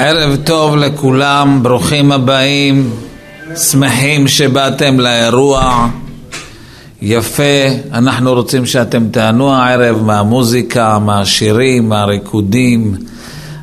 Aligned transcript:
ערב 0.00 0.36
טוב 0.44 0.76
לכולם, 0.76 1.62
ברוכים 1.62 2.12
הבאים, 2.12 2.90
שמחים 3.56 4.28
שבאתם 4.28 5.00
לאירוע. 5.00 5.88
יפה, 7.02 7.42
אנחנו 7.92 8.32
רוצים 8.32 8.66
שאתם 8.66 9.08
תענו 9.08 9.54
הערב 9.54 10.02
מהמוזיקה, 10.02 10.98
מהשירים, 10.98 11.88
מהריקודים. 11.88 12.94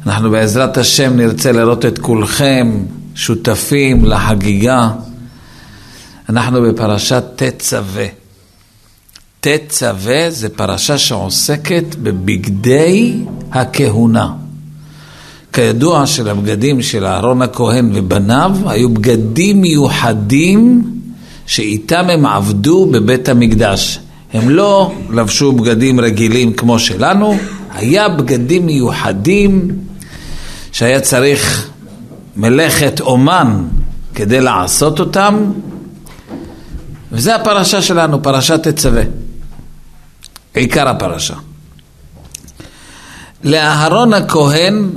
אנחנו 0.05 0.31
בעזרת 0.31 0.77
השם 0.77 1.17
נרצה 1.17 1.51
לראות 1.51 1.85
את 1.85 1.99
כולכם 1.99 2.77
שותפים 3.15 4.05
לחגיגה. 4.05 4.89
אנחנו 6.29 6.61
בפרשת 6.61 7.23
תצווה. 7.35 8.05
תצווה 9.39 10.29
זה 10.29 10.49
פרשה 10.49 10.97
שעוסקת 10.97 11.95
בבגדי 11.95 13.15
הכהונה. 13.51 14.44
כידוע 15.55 16.05
שלבגדים 16.05 16.81
של 16.81 17.05
אהרון 17.05 17.41
הכהן 17.41 17.91
ובניו 17.93 18.57
היו 18.65 18.89
בגדים 18.89 19.61
מיוחדים 19.61 20.83
שאיתם 21.45 22.09
הם 22.09 22.25
עבדו 22.25 22.85
בבית 22.91 23.29
המקדש. 23.29 23.99
הם 24.33 24.49
לא 24.49 24.91
לבשו 25.09 25.51
בגדים 25.51 25.99
רגילים 25.99 26.53
כמו 26.53 26.79
שלנו, 26.79 27.37
היה 27.73 28.09
בגדים 28.09 28.65
מיוחדים 28.65 29.71
שהיה 30.71 30.99
צריך 30.99 31.69
מלאכת 32.35 33.01
אומן 33.01 33.63
כדי 34.15 34.41
לעשות 34.41 34.99
אותם, 34.99 35.51
וזה 37.11 37.35
הפרשה 37.35 37.81
שלנו, 37.81 38.23
פרשת 38.23 38.67
תצווה. 38.67 39.03
עיקר 40.53 40.87
הפרשה. 40.87 41.35
לאהרון 43.43 44.13
הכהן, 44.13 44.89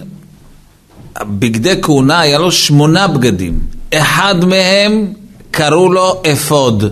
בגדי 1.22 1.82
כהונה, 1.82 2.20
היה 2.20 2.38
לו 2.38 2.52
שמונה 2.52 3.08
בגדים. 3.08 3.60
אחד 3.94 4.44
מהם 4.44 5.12
קראו 5.50 5.92
לו 5.92 6.22
אפוד. 6.32 6.84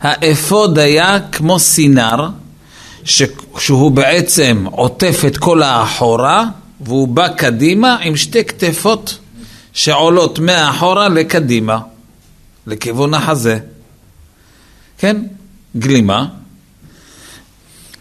האפוד 0.00 0.78
היה 0.78 1.18
כמו 1.32 1.58
סינר, 1.58 2.28
שהוא 3.04 3.90
בעצם 3.90 4.64
עוטף 4.70 5.22
את 5.26 5.36
כל 5.36 5.62
האחורה, 5.62 6.44
והוא 6.80 7.08
בא 7.08 7.28
קדימה 7.28 7.96
עם 8.02 8.16
שתי 8.16 8.44
כתפות 8.44 9.18
שעולות 9.72 10.38
מאחורה 10.38 11.08
לקדימה, 11.08 11.78
לכיוון 12.66 13.14
החזה. 13.14 13.58
כן? 14.98 15.16
גלימה. 15.76 16.26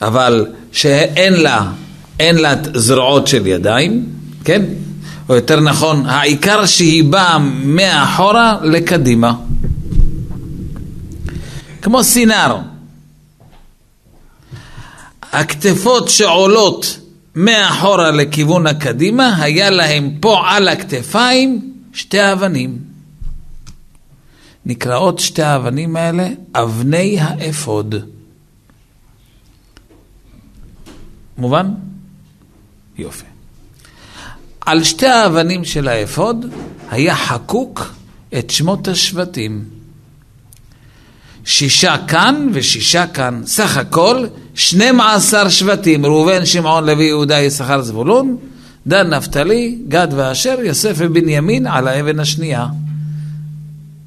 אבל 0.01 0.47
שאין 0.71 1.33
לה, 1.33 1.71
אין 2.19 2.35
לה 2.35 2.53
זרועות 2.73 3.27
של 3.27 3.47
ידיים, 3.47 4.05
כן? 4.43 4.61
או 5.29 5.35
יותר 5.35 5.59
נכון, 5.59 6.05
העיקר 6.05 6.65
שהיא 6.65 7.03
באה 7.03 7.37
מאחורה 7.63 8.57
לקדימה. 8.63 9.35
כמו 11.81 12.03
סינר. 12.03 12.57
הכתפות 15.31 16.09
שעולות 16.09 16.99
מאחורה 17.35 18.11
לכיוון 18.11 18.67
הקדימה, 18.67 19.35
היה 19.43 19.69
להם 19.69 20.17
פה 20.19 20.43
על 20.49 20.67
הכתפיים 20.67 21.73
שתי 21.93 22.31
אבנים. 22.33 22.79
נקראות 24.65 25.19
שתי 25.19 25.41
האבנים 25.43 25.95
האלה 25.95 26.27
אבני 26.53 27.19
האפוד. 27.19 27.95
מובן? 31.37 31.73
יופי. 32.97 33.32
על 34.65 34.83
שתי 34.83 35.07
האבנים 35.07 35.65
של 35.65 35.87
האפוד 35.87 36.45
היה 36.91 37.15
חקוק 37.15 37.93
את 38.37 38.49
שמות 38.49 38.87
השבטים. 38.87 39.63
שישה 41.45 41.95
כאן 42.07 42.49
ושישה 42.53 43.07
כאן, 43.07 43.41
סך 43.45 43.77
הכל 43.77 44.25
12 44.55 45.49
שבטים, 45.49 46.05
ראובן, 46.05 46.45
שמעון, 46.45 46.85
לוי, 46.85 47.03
יהודה, 47.03 47.39
יששכר, 47.39 47.81
זבולון, 47.81 48.37
דן, 48.87 49.13
נפתלי, 49.13 49.77
גד 49.87 50.07
ואשר, 50.15 50.57
יוסף 50.63 50.93
ובנימין 50.97 51.67
על 51.67 51.87
האבן 51.87 52.19
השנייה. 52.19 52.65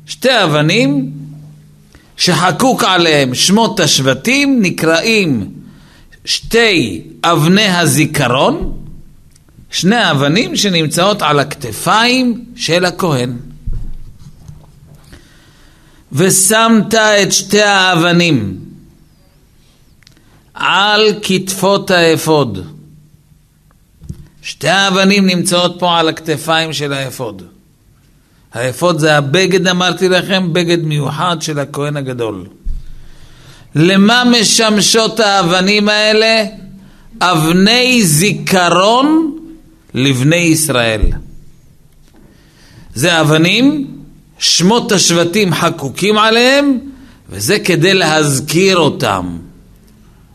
שתי 0.06 0.44
אבנים 0.44 1.12
שחקוק 2.16 2.84
עליהם 2.84 3.34
שמות 3.34 3.80
השבטים 3.80 4.62
נקראים 4.62 5.48
שתי 6.24 7.02
אבני 7.24 7.68
הזיכרון, 7.68 8.72
שני 9.70 10.10
אבנים 10.10 10.56
שנמצאות 10.56 11.22
על 11.22 11.40
הכתפיים 11.40 12.44
של 12.56 12.84
הכהן. 12.84 13.36
ושמת 16.12 16.94
את 16.94 17.32
שתי 17.32 17.62
האבנים 17.62 18.58
על 20.54 21.02
כתפות 21.22 21.90
האפוד. 21.90 22.66
שתי 24.42 24.68
האבנים 24.68 25.26
נמצאות 25.26 25.76
פה 25.78 25.98
על 25.98 26.08
הכתפיים 26.08 26.72
של 26.72 26.92
האפוד. 26.92 27.42
האפוד 28.54 28.98
זה 28.98 29.16
הבגד, 29.16 29.68
אמרתי 29.68 30.08
לכם, 30.08 30.52
בגד 30.52 30.84
מיוחד 30.84 31.36
של 31.40 31.58
הכהן 31.58 31.96
הגדול. 31.96 32.46
למה 33.74 34.22
משמשות 34.24 35.20
האבנים 35.20 35.88
האלה? 35.88 36.44
אבני 37.20 38.02
זיכרון 38.02 39.36
לבני 39.94 40.36
ישראל. 40.36 41.02
זה 42.94 43.20
אבנים, 43.20 43.86
שמות 44.38 44.92
השבטים 44.92 45.54
חקוקים 45.54 46.18
עליהם, 46.18 46.78
וזה 47.30 47.58
כדי 47.58 47.94
להזכיר 47.94 48.76
אותם. 48.76 49.36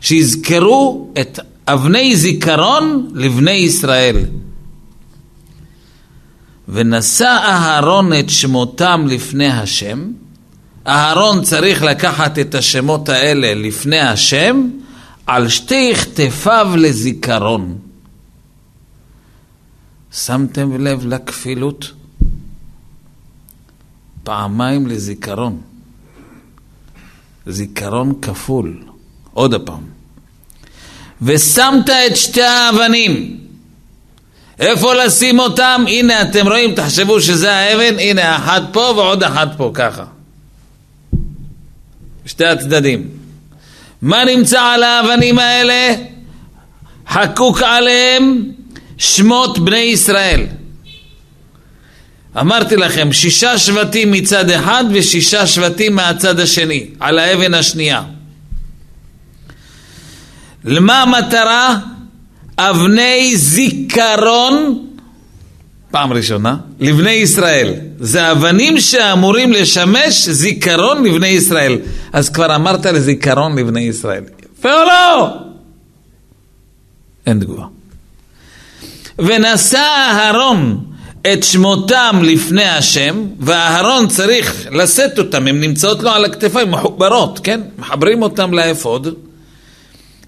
שיזכרו 0.00 1.12
את 1.20 1.38
אבני 1.68 2.16
זיכרון 2.16 3.10
לבני 3.14 3.50
ישראל. 3.50 4.16
ונשא 6.68 7.38
אהרון 7.42 8.12
את 8.12 8.30
שמותם 8.30 9.06
לפני 9.08 9.48
השם, 9.48 10.10
אהרון 10.86 11.42
צריך 11.42 11.82
לקחת 11.82 12.38
את 12.38 12.54
השמות 12.54 13.08
האלה 13.08 13.54
לפני 13.54 14.00
השם 14.00 14.68
על 15.26 15.48
שתי 15.48 15.94
כתפיו 15.94 16.72
לזיכרון. 16.76 17.78
שמתם 20.12 20.84
לב 20.84 21.06
לכפילות? 21.06 21.92
פעמיים 24.24 24.86
לזיכרון. 24.86 25.60
זיכרון 27.46 28.20
כפול. 28.22 28.82
עוד 29.32 29.54
הפעם. 29.54 29.84
ושמת 31.22 31.90
את 31.90 32.16
שתי 32.16 32.42
האבנים. 32.42 33.40
איפה 34.58 34.94
לשים 34.94 35.38
אותם? 35.38 35.84
הנה 35.88 36.22
אתם 36.22 36.46
רואים, 36.46 36.74
תחשבו 36.74 37.20
שזה 37.20 37.52
האבן, 37.52 37.98
הנה 37.98 38.36
אחת 38.36 38.62
פה 38.72 38.92
ועוד 38.96 39.22
אחת 39.22 39.48
פה, 39.56 39.70
ככה. 39.74 40.04
שתי 42.26 42.46
הצדדים. 42.46 43.08
מה 44.02 44.24
נמצא 44.24 44.60
על 44.60 44.82
האבנים 44.82 45.38
האלה? 45.38 45.94
חקוק 47.08 47.62
עליהם 47.62 48.51
שמות 48.98 49.58
בני 49.58 49.76
ישראל. 49.76 50.46
אמרתי 52.40 52.76
לכם, 52.76 53.12
שישה 53.12 53.58
שבטים 53.58 54.12
מצד 54.12 54.50
אחד 54.50 54.84
ושישה 54.92 55.46
שבטים 55.46 55.94
מהצד 55.94 56.40
השני, 56.40 56.86
על 57.00 57.18
האבן 57.18 57.54
השנייה. 57.54 58.02
למה 60.64 61.02
המטרה? 61.02 61.78
אבני 62.58 63.36
זיכרון, 63.36 64.86
פעם 65.90 66.12
ראשונה, 66.12 66.56
לבני 66.80 67.10
ישראל. 67.10 67.74
זה 67.98 68.32
אבנים 68.32 68.80
שאמורים 68.80 69.52
לשמש 69.52 70.28
זיכרון 70.28 71.04
לבני 71.04 71.28
ישראל. 71.28 71.78
אז 72.12 72.28
כבר 72.28 72.54
אמרת 72.54 72.86
לזיכרון 72.86 73.58
לבני 73.58 73.80
ישראל. 73.80 74.24
יפה 74.58 74.72
או 74.72 74.84
לא? 74.84 75.36
אין 77.26 77.40
תגובה. 77.40 77.66
ונשא 79.18 79.78
אהרון 79.78 80.84
את 81.32 81.44
שמותם 81.44 82.20
לפני 82.22 82.64
השם, 82.64 83.24
ואהרון 83.40 84.08
צריך 84.08 84.66
לשאת 84.70 85.18
אותם, 85.18 85.46
הן 85.46 85.60
נמצאות 85.60 86.02
לו 86.02 86.10
על 86.10 86.24
הכתפיים, 86.24 86.70
מחוברות, 86.70 87.40
כן? 87.42 87.60
מחברים 87.78 88.22
אותם 88.22 88.54
לאפוד. 88.54 89.08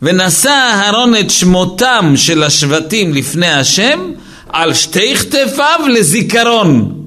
ונשא 0.02 0.48
אהרון 0.50 1.16
את 1.16 1.31
שמותם 1.31 2.12
של 2.16 2.42
השבטים 2.42 3.14
לפני 3.14 3.48
השם 3.48 4.10
על 4.48 4.75
שתי 4.75 5.16
כתפיו 5.16 5.81
לזיכרון. 5.88 7.00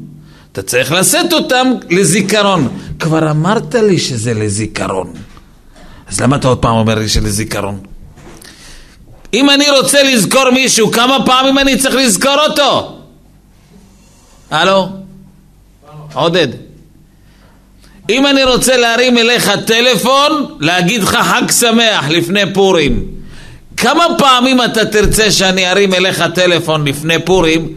אתה 0.52 0.62
צריך 0.62 0.92
לשאת 0.92 1.34
אותם 1.34 1.68
לזיכרון. 1.90 2.68
כבר 3.00 3.32
אמרת 3.32 3.76
לי 3.76 4.00
שזה 4.00 4.34
לזיכרון. 4.34 5.14
אז 6.08 6.22
למה 6.22 6.36
אתה 6.36 6.48
עוד 6.48 6.58
פעם 6.58 6.76
אומר 6.76 6.96
לי 6.96 7.10
שלזיכרון? 7.10 7.80
אם 9.34 9.50
אני 9.50 9.70
רוצה 9.70 10.04
לזכור 10.04 10.50
מישהו, 10.50 10.92
כמה 10.92 11.26
פעמים 11.26 11.58
אני 11.58 11.78
צריך 11.78 11.96
לזכור 11.96 12.38
אותו? 12.50 13.00
הלו? 14.52 14.90
עודד. 16.14 16.48
אם 18.10 18.28
אני 18.28 18.44
רוצה 18.44 18.78
להרים 18.78 19.18
אליך 19.18 19.52
טלפון, 19.66 20.58
להגיד 20.60 21.04
לך 21.04 21.16
חג 21.16 21.52
שמח 21.52 22.10
לפני 22.10 22.54
פורים, 22.54 23.04
כמה 23.78 24.04
פעמים 24.18 24.62
אתה 24.62 24.86
תרצה 24.86 25.32
שאני 25.32 25.72
ארים 25.72 25.94
אליך 25.94 26.24
טלפון 26.36 26.88
לפני 26.88 27.26
פורים? 27.26 27.74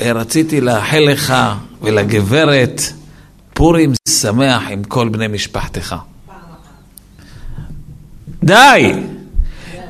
אה, 0.00 0.12
רציתי 0.12 0.60
לאחל 0.60 0.98
לך 0.98 1.34
ולגברת 1.82 2.82
פורים 3.54 3.92
שמח 4.08 4.62
עם 4.70 4.84
כל 4.84 5.08
בני 5.08 5.28
משפחתך. 5.28 5.96
די! 8.44 8.92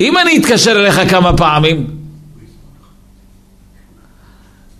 אם 0.01 0.17
אני 0.17 0.37
אתקשר 0.37 0.71
אליך 0.71 1.01
כמה 1.09 1.37
פעמים, 1.37 1.87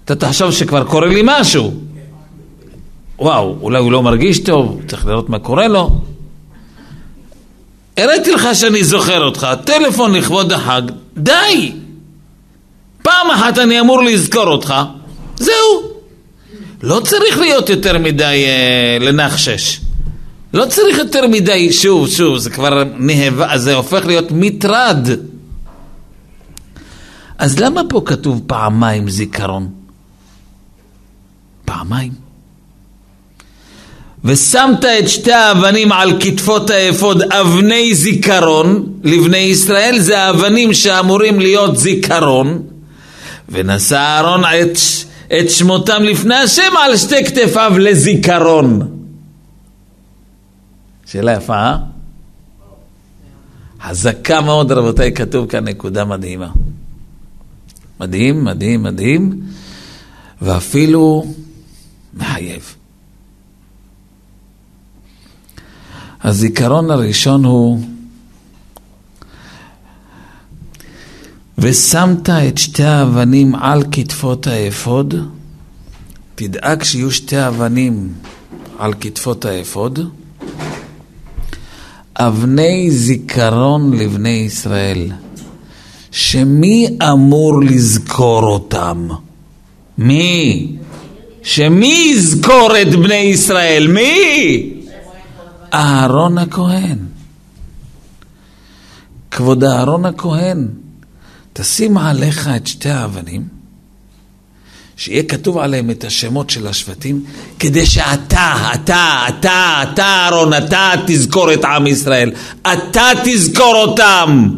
אתה 0.05 0.15
תחשוב 0.15 0.51
שכבר 0.51 0.83
קורה 0.83 1.07
לי 1.07 1.21
משהו. 1.23 1.73
וואו, 3.19 3.57
אולי 3.61 3.79
הוא 3.79 3.91
לא 3.91 4.03
מרגיש 4.03 4.39
טוב, 4.39 4.81
צריך 4.87 5.05
לראות 5.05 5.29
מה 5.29 5.39
קורה 5.39 5.67
לו. 5.67 5.99
הראיתי 7.97 8.31
לך 8.31 8.47
שאני 8.53 8.83
זוכר 8.83 9.23
אותך, 9.23 9.47
טלפון 9.65 10.15
לכבוד 10.15 10.51
החג, 10.51 10.81
די! 11.17 11.71
פעם 13.01 13.31
אחת 13.31 13.57
אני 13.57 13.79
אמור 13.79 14.03
לזכור 14.03 14.47
אותך, 14.47 14.73
זהו. 15.35 15.89
לא 16.83 16.99
צריך 16.99 17.37
להיות 17.37 17.69
יותר 17.69 17.97
מדי 17.97 18.45
אה, 18.45 18.97
לנחשש. 18.99 19.79
לא 20.53 20.65
צריך 20.65 20.97
יותר 20.97 21.27
מדי, 21.27 21.73
שוב, 21.73 22.07
שוב, 22.07 22.37
זה 22.37 22.49
כבר 22.49 22.83
נהבה, 22.97 23.57
זה 23.57 23.75
הופך 23.75 24.05
להיות 24.05 24.27
מטרד. 24.31 25.07
אז 27.37 27.59
למה 27.59 27.81
פה 27.89 28.01
כתוב 28.05 28.41
פעמיים 28.47 29.09
זיכרון? 29.09 29.69
פעמיים. 31.65 32.11
ושמת 34.23 34.85
את 34.85 35.09
שתי 35.09 35.31
האבנים 35.31 35.91
על 35.91 36.13
כתפות 36.19 36.69
האפוד 36.69 37.21
אבני 37.21 37.95
זיכרון 37.95 38.93
לבני 39.03 39.37
ישראל, 39.37 39.99
זה 39.99 40.19
האבנים 40.19 40.73
שאמורים 40.73 41.39
להיות 41.39 41.77
זיכרון. 41.77 42.61
ונשא 43.49 43.97
אהרון 43.97 44.43
את, 44.45 44.77
את 45.39 45.49
שמותם 45.49 46.03
לפני 46.03 46.35
השם 46.35 46.77
על 46.77 46.97
שתי 46.97 47.25
כתפיו 47.25 47.73
לזיכרון. 47.79 48.98
שאלה 51.11 51.31
יפה, 51.31 51.53
אה? 51.53 51.77
חזקה 53.81 54.41
מאוד, 54.41 54.71
רבותיי, 54.71 55.13
כתוב 55.13 55.47
כאן 55.47 55.67
נקודה 55.67 56.05
מדהימה. 56.05 56.51
מדהים, 57.99 58.43
מדהים, 58.43 58.83
מדהים, 58.83 59.41
ואפילו 60.41 61.25
מחייב. 62.13 62.75
הזיכרון 66.23 66.91
הראשון 66.91 67.45
הוא 67.45 67.79
ושמת 71.57 72.29
את 72.29 72.57
שתי 72.57 72.83
האבנים 72.83 73.55
על 73.55 73.83
כתפות 73.91 74.47
האפוד, 74.47 75.15
תדאג 76.35 76.83
שיהיו 76.83 77.11
שתי 77.11 77.47
אבנים 77.47 78.13
על 78.79 78.93
כתפות 78.99 79.45
האפוד, 79.45 79.99
אבני 82.19 82.91
זיכרון 82.91 83.93
לבני 83.93 84.29
ישראל, 84.29 85.11
שמי 86.11 86.97
אמור 87.11 87.61
לזכור 87.63 88.43
אותם? 88.43 89.07
מי? 89.97 90.67
שמי 91.43 92.11
יזכור 92.15 92.71
את 92.81 92.95
בני 92.95 93.15
ישראל? 93.15 93.87
מי? 93.87 94.73
אהרון 95.73 96.37
הכהן. 96.37 96.97
כבוד 99.31 99.63
אהרון 99.63 100.05
הכהן, 100.05 100.67
תשים 101.53 101.97
עליך 101.97 102.49
את 102.55 102.67
שתי 102.67 102.89
האבנים. 102.89 103.58
שיהיה 104.99 105.23
כתוב 105.23 105.57
עליהם 105.57 105.89
את 105.89 106.03
השמות 106.03 106.49
של 106.49 106.67
השבטים, 106.67 107.23
כדי 107.59 107.85
שאתה, 107.85 108.71
אתה, 108.73 109.25
אתה, 109.29 109.83
אתה 109.83 110.03
אהרון, 110.03 110.53
אתה 110.53 110.91
תזכור 111.07 111.53
את 111.53 111.65
עם 111.65 111.87
ישראל, 111.87 112.31
אתה 112.61 113.11
תזכור 113.23 113.75
אותם. 113.75 114.49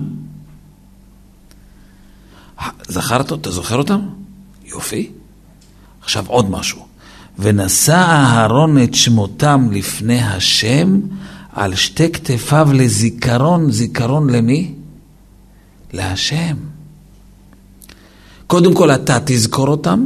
זכרת, 2.88 3.34
אתה 3.34 3.52
זוכר 3.52 3.78
אותם? 3.78 4.00
יופי. 4.66 5.12
עכשיו 6.02 6.26
עוד 6.28 6.50
משהו. 6.50 6.86
ונשא 7.40 7.96
אהרון 7.96 8.84
את 8.84 8.96
שמותם 8.96 9.68
לפני 9.72 10.22
השם 10.22 11.00
על 11.54 11.76
שתי 11.76 12.12
כתפיו 12.12 12.70
לזיכרון, 12.74 13.72
זיכרון 13.72 14.30
למי? 14.30 14.74
להשם. 15.94 16.56
קודם 18.48 18.74
כל 18.74 18.92
אתה 18.92 19.18
תזכור 19.26 19.68
אותם, 19.68 20.06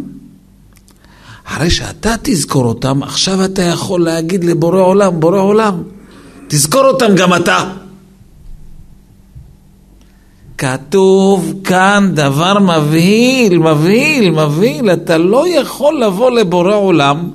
אחרי 1.45 1.69
שאתה 1.69 2.15
תזכור 2.21 2.65
אותם, 2.65 3.03
עכשיו 3.03 3.45
אתה 3.45 3.61
יכול 3.61 4.03
להגיד 4.03 4.43
לבורא 4.43 4.81
עולם, 4.81 5.19
בורא 5.19 5.39
עולם, 5.39 5.83
תזכור 6.47 6.85
אותם 6.85 7.15
גם 7.15 7.33
אתה. 7.33 7.63
כתוב 10.57 11.53
כאן 11.63 12.11
דבר 12.13 12.59
מבהיל, 12.59 13.59
מבהיל, 13.59 14.31
מבהיל, 14.31 14.93
אתה 14.93 15.17
לא 15.17 15.47
יכול 15.47 16.03
לבוא 16.03 16.31
לבורא 16.31 16.75
עולם, 16.75 17.31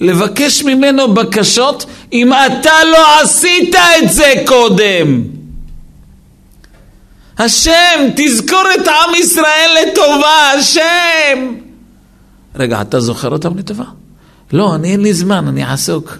לבקש 0.00 0.62
ממנו 0.62 1.14
בקשות 1.14 1.86
אם 2.12 2.32
אתה 2.32 2.84
לא 2.92 3.20
עשית 3.20 3.74
את 3.74 4.12
זה 4.12 4.32
קודם. 4.46 5.22
השם, 7.38 8.08
תזכור 8.16 8.64
את 8.74 8.88
עם 8.88 9.14
ישראל 9.14 9.70
לטובה, 9.82 10.50
השם. 10.58 11.63
רגע, 12.56 12.80
אתה 12.80 13.00
זוכר 13.00 13.30
אותם 13.30 13.58
לטובה? 13.58 13.84
לא, 14.52 14.74
אני 14.74 14.92
אין 14.92 15.00
לי 15.00 15.14
זמן, 15.14 15.48
אני 15.48 15.64
עסוק. 15.64 16.18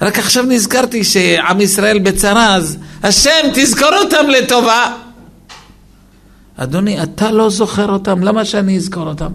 רק 0.00 0.18
עכשיו 0.18 0.44
נזכרתי 0.44 1.04
שעם 1.04 1.60
ישראל 1.60 1.98
בצרה, 1.98 2.54
אז 2.54 2.76
השם, 3.02 3.50
תזכור 3.54 3.96
אותם 4.04 4.28
לטובה. 4.28 4.96
אדוני, 6.56 7.02
אתה 7.02 7.30
לא 7.30 7.50
זוכר 7.50 7.90
אותם, 7.90 8.22
למה 8.22 8.44
שאני 8.44 8.76
אזכור 8.76 9.08
אותם? 9.08 9.32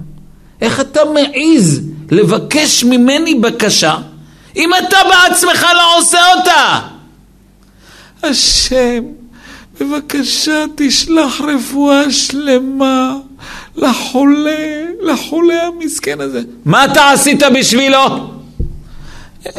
איך 0.61 0.79
אתה 0.79 0.99
מעז 1.13 1.81
לבקש 2.11 2.83
ממני 2.83 3.35
בקשה 3.35 3.97
אם 4.55 4.69
אתה 4.73 4.97
בעצמך 5.09 5.65
לא 5.75 5.97
עושה 5.97 6.19
אותה? 6.37 6.79
השם, 8.23 9.03
בבקשה 9.79 10.65
תשלח 10.75 11.41
רפואה 11.41 12.11
שלמה 12.11 13.15
לחולה, 13.81 14.83
לחולה 15.01 15.67
המסכן 15.67 16.21
הזה. 16.21 16.41
מה 16.65 16.85
אתה 16.85 17.11
עשית 17.11 17.43
בשבילו? 17.55 18.29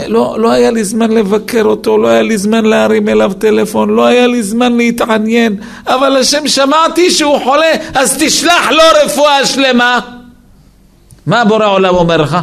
לא, 0.06 0.36
לא 0.38 0.50
היה 0.50 0.70
לי 0.70 0.84
זמן 0.84 1.10
לבקר 1.10 1.62
אותו, 1.64 1.98
לא 1.98 2.08
היה 2.08 2.22
לי 2.22 2.38
זמן 2.38 2.64
להרים 2.64 3.08
אליו 3.08 3.32
טלפון, 3.38 3.90
לא 3.90 4.06
היה 4.06 4.26
לי 4.26 4.42
זמן 4.42 4.76
להתעניין, 4.76 5.56
אבל 5.86 6.16
השם 6.16 6.48
שמעתי 6.48 7.10
שהוא 7.10 7.38
חולה, 7.44 7.72
אז 7.94 8.16
תשלח 8.20 8.70
לו 8.70 8.82
רפואה 9.04 9.46
שלמה. 9.46 10.00
מה 11.26 11.44
בורא 11.44 11.66
עולם 11.66 11.94
אומר 11.94 12.16
לך? 12.16 12.38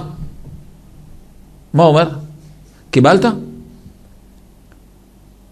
מה 1.74 1.84
אומר? 1.84 2.10
קיבלת? 2.92 3.26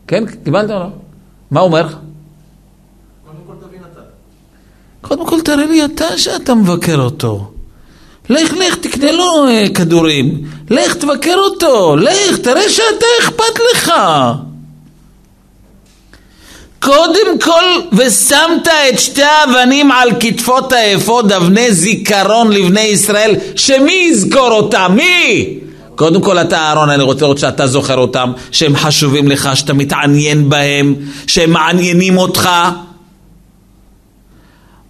כן, 0.07 0.23
קיבלת 0.43 0.69
או 0.69 0.79
לא? 0.79 0.87
מה 1.51 1.59
אומר? 1.59 1.87
קודם 5.07 5.25
כל 5.25 5.41
תראה 5.41 5.65
לי 5.65 5.85
אתה 5.85 6.17
שאתה 6.17 6.53
מבקר 6.53 6.99
אותו. 6.99 7.51
לך, 8.29 8.53
לך, 8.53 8.75
תקנה 8.75 9.11
לו 9.11 9.47
אה, 9.47 9.65
כדורים. 9.75 10.41
לך, 10.69 10.93
תבקר 10.93 11.35
אותו. 11.37 11.95
לך, 11.95 12.37
תראה 12.37 12.69
שאתה 12.69 13.05
אכפת 13.21 13.59
לך. 13.71 13.91
קודם 16.79 17.39
כל, 17.41 17.63
ושמת 17.93 18.67
את 18.67 18.99
שתי 18.99 19.23
האבנים 19.23 19.91
על 19.91 20.09
כתפות 20.19 20.71
האפוד, 20.71 21.31
אבני 21.31 21.71
זיכרון 21.71 22.51
לבני 22.51 22.81
ישראל, 22.81 23.35
שמי 23.55 24.07
יזכור 24.11 24.51
אותם? 24.51 24.91
מי? 24.95 25.59
קודם 25.95 26.21
כל 26.21 26.37
אתה 26.37 26.57
אהרון, 26.57 26.89
אני 26.89 27.03
רוצה 27.03 27.21
לראות 27.21 27.37
שאתה 27.37 27.67
זוכר 27.67 27.97
אותם, 27.97 28.31
שהם 28.51 28.75
חשובים 28.75 29.27
לך, 29.27 29.49
שאתה 29.53 29.73
מתעניין 29.73 30.49
בהם, 30.49 30.95
שהם 31.27 31.51
מעניינים 31.51 32.17
אותך. 32.17 32.49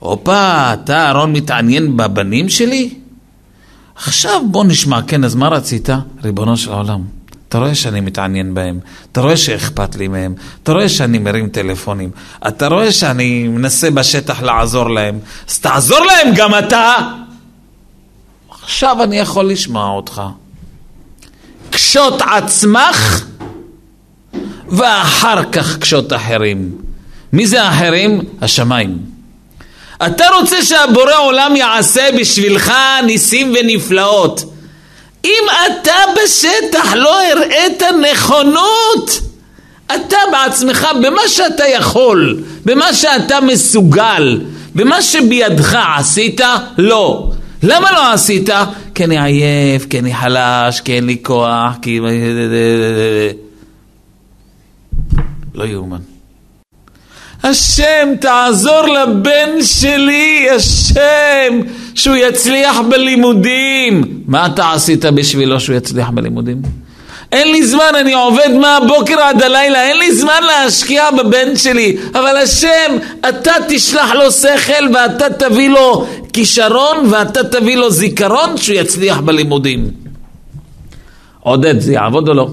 הופה, 0.06 0.74
אתה 0.74 1.06
אהרון 1.06 1.34
מתעניין 1.34 1.98
בבנים 1.98 2.50
שלי? 2.50 2.94
עכשיו 3.96 4.42
בוא 4.52 4.64
נשמע, 4.64 5.02
כן, 5.02 5.24
אז 5.24 5.36
מה 5.36 5.48
רצית? 5.48 5.90
ריבונו 6.24 6.58
של 6.58 6.72
העולם, 6.72 7.02
אתה 7.50 7.58
רואה 7.58 7.76
שאני 7.76 8.02
מתעניין 8.02 8.54
בהם, 8.54 8.80
אתה 9.12 9.22
רואה 9.22 9.38
שאכפת 9.38 9.96
לי 9.96 10.08
מהם, 10.08 10.34
אתה 10.64 10.72
רואה 10.72 10.90
שאני 10.90 11.20
מרים 11.20 11.50
טלפונים, 11.50 12.10
אתה 12.48 12.68
רואה 12.68 12.92
שאני 12.92 13.48
מנסה 13.48 13.92
בשטח 13.92 14.42
לעזור 14.42 14.90
להם, 14.90 15.20
אז 15.50 15.60
תעזור 15.60 16.00
להם 16.00 16.34
גם 16.36 16.52
אתה! 16.60 16.96
עכשיו 18.64 19.04
אני 19.04 19.18
יכול 19.18 19.50
לשמוע 19.50 19.90
אותך. 19.90 20.22
קשוט 21.70 22.22
עצמך 22.22 23.26
ואחר 24.68 25.52
כך 25.52 25.78
קשוט 25.78 26.14
אחרים. 26.14 26.76
מי 27.34 27.48
זה 27.48 27.64
האחרים? 27.64 28.22
השמיים. 28.42 29.15
אתה 30.06 30.25
רוצה 30.40 30.62
שהבורא 30.64 31.18
עולם 31.18 31.56
יעשה 31.56 32.10
בשבילך 32.20 32.74
ניסים 33.06 33.54
ונפלאות. 33.60 34.44
אם 35.25 35.44
אתה 35.66 35.94
בשטח 36.16 36.94
לא 36.94 37.22
הראית 37.32 37.84
נכונות, 38.12 39.22
אתה 39.86 40.18
בעצמך, 40.32 40.88
במה 41.04 41.22
שאתה 41.28 41.68
יכול, 41.68 42.44
במה 42.66 42.94
שאתה 42.94 43.42
מסוגל, 43.42 44.42
במה 44.75 45.02
שבידך 45.02 45.78
עשית, 45.98 46.42
לא. 46.78 47.32
למה 47.64 47.92
לא 47.92 48.14
עשית? 48.14 48.50
כי 48.96 49.04
אני 49.04 49.24
עייף, 49.24 49.86
כי 49.90 50.00
אני 50.00 50.16
חלש, 50.16 50.82
כי 50.82 50.94
אין 50.94 51.06
לי 51.06 51.18
כוח, 51.24 51.75
כי... 51.82 52.00
לא 55.56 55.64
יאומן. 55.64 56.15
השם, 57.50 58.10
תעזור 58.22 58.82
לבן 58.82 59.64
שלי, 59.64 60.48
השם, 60.56 61.60
שהוא 61.96 62.16
יצליח 62.16 62.80
בלימודים. 62.90 64.04
מה 64.28 64.46
אתה 64.46 64.72
עשית 64.72 65.06
בשבילו 65.06 65.60
שהוא 65.60 65.75
יצליח 65.75 66.10
בלימודים? 66.10 66.62
אין 67.32 67.52
לי 67.52 67.68
זמן, 67.68 67.96
אני 68.00 68.14
עובד 68.14 68.50
מהבוקר 68.62 69.20
עד 69.20 69.42
הלילה, 69.42 69.84
אין 69.84 69.98
לי 69.98 70.16
זמן 70.16 70.42
להשקיע 70.42 71.12
בבן 71.12 71.56
שלי. 71.56 71.98
אבל 72.14 72.38
השם, 72.38 72.98
אתה 73.30 73.52
תשלח 73.68 74.12
לו 74.12 74.32
שכל 74.32 74.88
ואתה 74.94 75.30
תביא 75.30 75.70
לו 75.70 76.08
כישרון 76.34 76.98
ואתה 77.10 77.44
תביא 77.44 77.78
לו 77.78 77.92
זיכרון 77.92 78.58
שהוא 78.58 78.75
יצליח 78.75 79.20
בלימודים. 79.20 79.92
עודד, 81.40 81.80
זה 81.80 81.94
יעבוד 81.94 82.30
או 82.30 82.34
לא? 82.34 82.50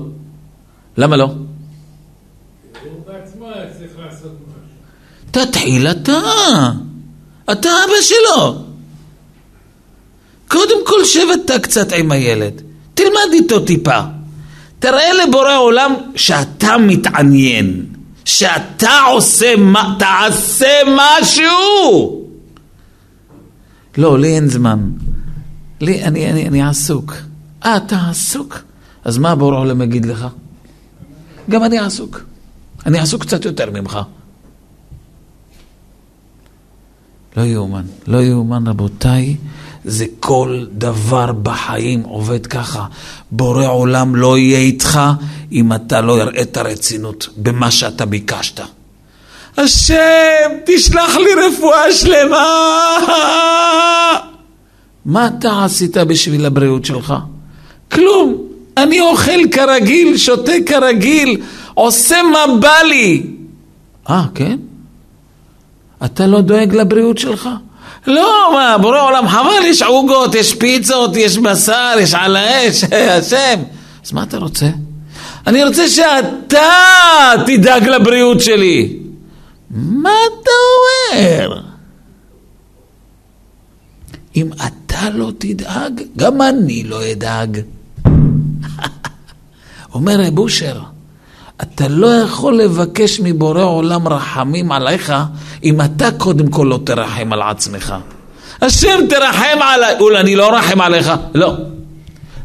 למה 0.96 1.16
לא? 1.16 1.28
תתחיל 5.32 5.86
אתה. 5.86 6.20
אתה 7.52 7.68
אבא 7.68 8.00
שלו. 8.02 8.64
קודם 10.48 10.86
כל 10.86 11.04
שב 11.04 11.26
אתה 11.44 11.58
קצת 11.58 11.92
עם 11.92 12.12
הילד. 12.12 12.62
תלמד 12.94 13.32
איתו 13.32 13.60
טיפה. 13.60 14.00
תראה 14.78 15.12
לבורא 15.12 15.56
עולם 15.56 15.94
שאתה 16.16 16.78
מתעניין. 16.78 17.86
שאתה 18.24 19.00
עושה 19.12 19.56
מה... 19.56 19.96
תעשה 19.98 20.68
משהו! 20.96 22.22
לא, 23.98 24.18
לי 24.18 24.34
אין 24.34 24.48
זמן. 24.48 24.90
לי, 25.80 26.04
אני, 26.04 26.30
אני, 26.30 26.48
אני 26.48 26.62
עסוק. 26.62 27.14
אה, 27.64 27.76
אתה 27.76 27.96
עסוק? 28.10 28.58
אז 29.04 29.18
מה 29.18 29.34
בורא 29.34 29.56
עולם 29.56 29.82
יגיד 29.82 30.04
לך? 30.04 30.26
גם 31.50 31.64
אני 31.64 31.78
עסוק. 31.78 32.20
אני 32.86 32.98
עסוק 32.98 33.22
קצת 33.22 33.44
יותר 33.44 33.70
ממך. 33.70 33.98
לא 37.36 37.42
יאומן, 37.42 37.82
לא 38.06 38.18
יאומן 38.18 38.66
רבותיי, 38.66 39.36
זה 39.84 40.04
כל 40.20 40.64
דבר 40.72 41.32
בחיים 41.32 42.02
עובד 42.02 42.46
ככה. 42.46 42.86
בורא 43.30 43.66
עולם 43.66 44.16
לא 44.16 44.38
יהיה 44.38 44.58
איתך 44.58 45.00
אם 45.52 45.72
אתה 45.72 46.00
לא 46.00 46.20
יראה 46.20 46.42
את 46.42 46.56
הרצינות 46.56 47.28
במה 47.36 47.70
שאתה 47.70 48.06
ביקשת. 48.06 48.60
השם, 49.56 50.50
תשלח 50.66 51.16
לי 51.16 51.46
רפואה 51.46 51.92
שלמה! 51.92 52.46
מה 55.04 55.26
אתה 55.26 55.64
עשית 55.64 55.96
בשביל 55.96 56.46
הבריאות 56.46 56.84
שלך? 56.84 57.14
כלום. 57.92 58.42
אני 58.76 59.00
אוכל 59.00 59.48
כרגיל, 59.50 60.16
שותה 60.16 60.52
כרגיל, 60.66 61.40
עושה 61.74 62.22
מה 62.22 62.56
בא 62.60 62.76
לי. 62.88 63.22
אה, 64.10 64.24
כן? 64.34 64.56
אתה 66.04 66.26
לא 66.26 66.40
דואג 66.40 66.75
לבריאות 66.75 67.18
שלך? 67.18 67.49
לא, 68.06 68.50
מה, 68.54 68.78
בורא 68.78 69.02
עולם 69.02 69.28
חבל, 69.28 69.64
יש 69.64 69.82
עוגות, 69.82 70.35
יש 70.35 70.54
פיצות, 70.54 71.16
יש 71.16 71.38
בשר, 71.38 71.94
יש 72.00 72.14
על 72.14 72.37
האש, 72.37 72.85
השם. 73.18 73.62
אז 74.04 74.12
מה 74.12 74.23
אתה 74.23 74.38
רוצה? 74.38 74.66
אני 75.47 75.64
רוצה 75.64 75.88
שאתה 75.88 76.62
תדאג 77.47 77.88
לבריאות 77.88 78.40
שלי. 78.40 78.99
מה 79.71 80.11
אתה 80.26 80.50
אומר? 81.14 81.61
אם 84.37 84.50
אתה 84.52 85.11
לא 85.11 85.32
תדאג, 85.38 86.02
גם 86.16 86.42
אני 86.42 86.85
לא 86.85 87.12
אדאג. 87.12 87.61
אומר 89.94 90.21
רב 90.21 90.38
אושר, 90.38 90.80
אתה 91.62 91.88
לא 91.88 92.06
יכול 92.06 92.56
לבקש 92.56 93.21
מבורא 93.21 93.62
עולם 93.62 94.09
רחמים 94.09 94.73
עליך 94.73 95.12
אם 95.64 95.80
אתה 95.80 96.11
קודם 96.11 96.49
כל 96.49 96.66
לא 96.71 96.80
תרחם 96.85 97.32
על 97.32 97.42
עצמך. 97.42 97.94
השם 98.62 99.00
תרחם 99.09 99.59
עליי, 99.61 99.97
אולי 100.00 100.21
אני 100.21 100.37
לא 100.37 100.56
רחם 100.56 100.80
עליך, 100.80 101.12
לא. 101.35 101.54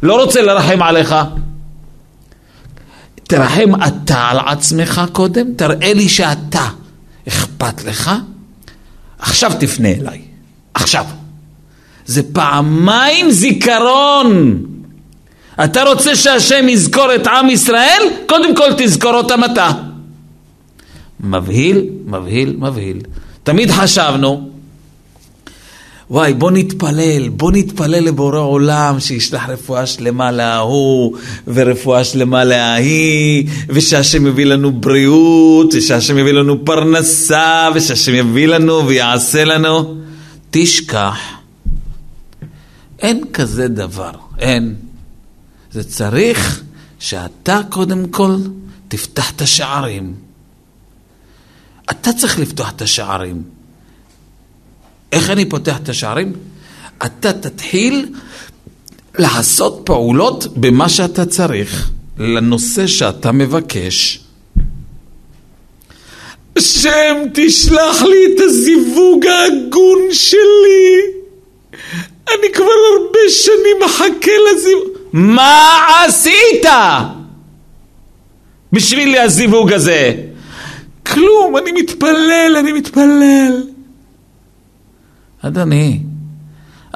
לא 0.03 0.23
רוצה 0.23 0.41
לרחם 0.41 0.81
עליך. 0.81 1.15
תרחם 3.23 3.83
אתה 3.87 4.27
על 4.29 4.39
עצמך 4.39 5.01
קודם, 5.11 5.53
תראה 5.55 5.93
לי 5.93 6.09
שאתה 6.09 6.67
אכפת 7.27 7.83
לך, 7.83 8.11
עכשיו 9.19 9.51
תפנה 9.59 9.89
אליי. 9.89 10.21
עכשיו. 10.73 11.05
זה 12.05 12.21
פעמיים 12.33 13.31
זיכרון. 13.31 14.63
אתה 15.63 15.83
רוצה 15.83 16.15
שהשם 16.15 16.69
יזכור 16.69 17.15
את 17.15 17.27
עם 17.27 17.49
ישראל? 17.49 18.01
קודם 18.25 18.55
כל 18.55 18.69
תזכור 18.77 19.13
אותם 19.13 19.43
אתה. 19.43 19.71
מבהיל, 21.19 21.85
מבהיל, 22.05 22.55
מבהיל. 22.59 22.97
תמיד 23.43 23.71
חשבנו, 23.71 24.49
וואי, 26.09 26.33
בוא 26.33 26.51
נתפלל, 26.51 27.29
בוא 27.29 27.51
נתפלל 27.51 28.03
לבורא 28.03 28.39
עולם 28.39 28.99
שישלח 28.99 29.49
רפואה 29.49 29.85
שלמה 29.85 30.31
להוא, 30.31 31.17
ורפואה 31.47 32.03
שלמה 32.03 32.43
להיא, 32.43 33.47
ושהשם 33.69 34.27
יביא 34.27 34.45
לנו 34.45 34.71
בריאות, 34.71 35.73
ושהשם 35.73 36.17
יביא 36.17 36.33
לנו 36.33 36.65
פרנסה, 36.65 37.69
ושהשם 37.73 38.13
יביא 38.15 38.47
לנו 38.47 38.87
ויעשה 38.87 39.43
לנו. 39.43 39.95
תשכח, 40.51 41.17
אין 42.99 43.23
כזה 43.33 43.67
דבר, 43.67 44.11
אין. 44.39 44.86
זה 45.77 45.83
צריך 45.83 46.61
שאתה 46.99 47.61
קודם 47.69 48.07
כל 48.07 48.35
תפתח 48.87 49.31
את 49.31 49.41
השערים. 49.41 50.13
אתה 51.91 52.13
צריך 52.13 52.39
לפתוח 52.39 52.69
את 52.69 52.81
השערים. 52.81 53.43
איך 55.11 55.29
אני 55.29 55.45
פותח 55.45 55.77
את 55.77 55.89
השערים? 55.89 56.33
אתה 57.05 57.33
תתחיל 57.33 58.15
לעשות 59.17 59.81
פעולות 59.85 60.47
במה 60.57 60.89
שאתה 60.89 61.25
צריך, 61.25 61.89
לנושא 62.17 62.87
שאתה 62.87 63.31
מבקש. 63.31 64.19
השם, 66.55 67.15
תשלח 67.33 68.01
לי 68.01 68.25
את 68.25 68.39
הזיווג 68.39 69.25
ההגון 69.25 69.99
שלי. 70.11 71.01
אני 72.27 72.53
כבר 72.53 72.77
הרבה 72.93 73.19
שנים 73.29 73.77
מחכה 73.85 74.31
לזיווג... 74.51 74.96
מה 75.13 75.79
עשית? 76.05 76.65
בשביל 78.73 79.17
הזיווג 79.17 79.73
הזה? 79.73 80.13
כלום, 81.05 81.57
אני 81.57 81.71
מתפלל, 81.71 82.55
אני 82.59 82.71
מתפלל. 82.71 83.63
אדוני, 85.41 85.99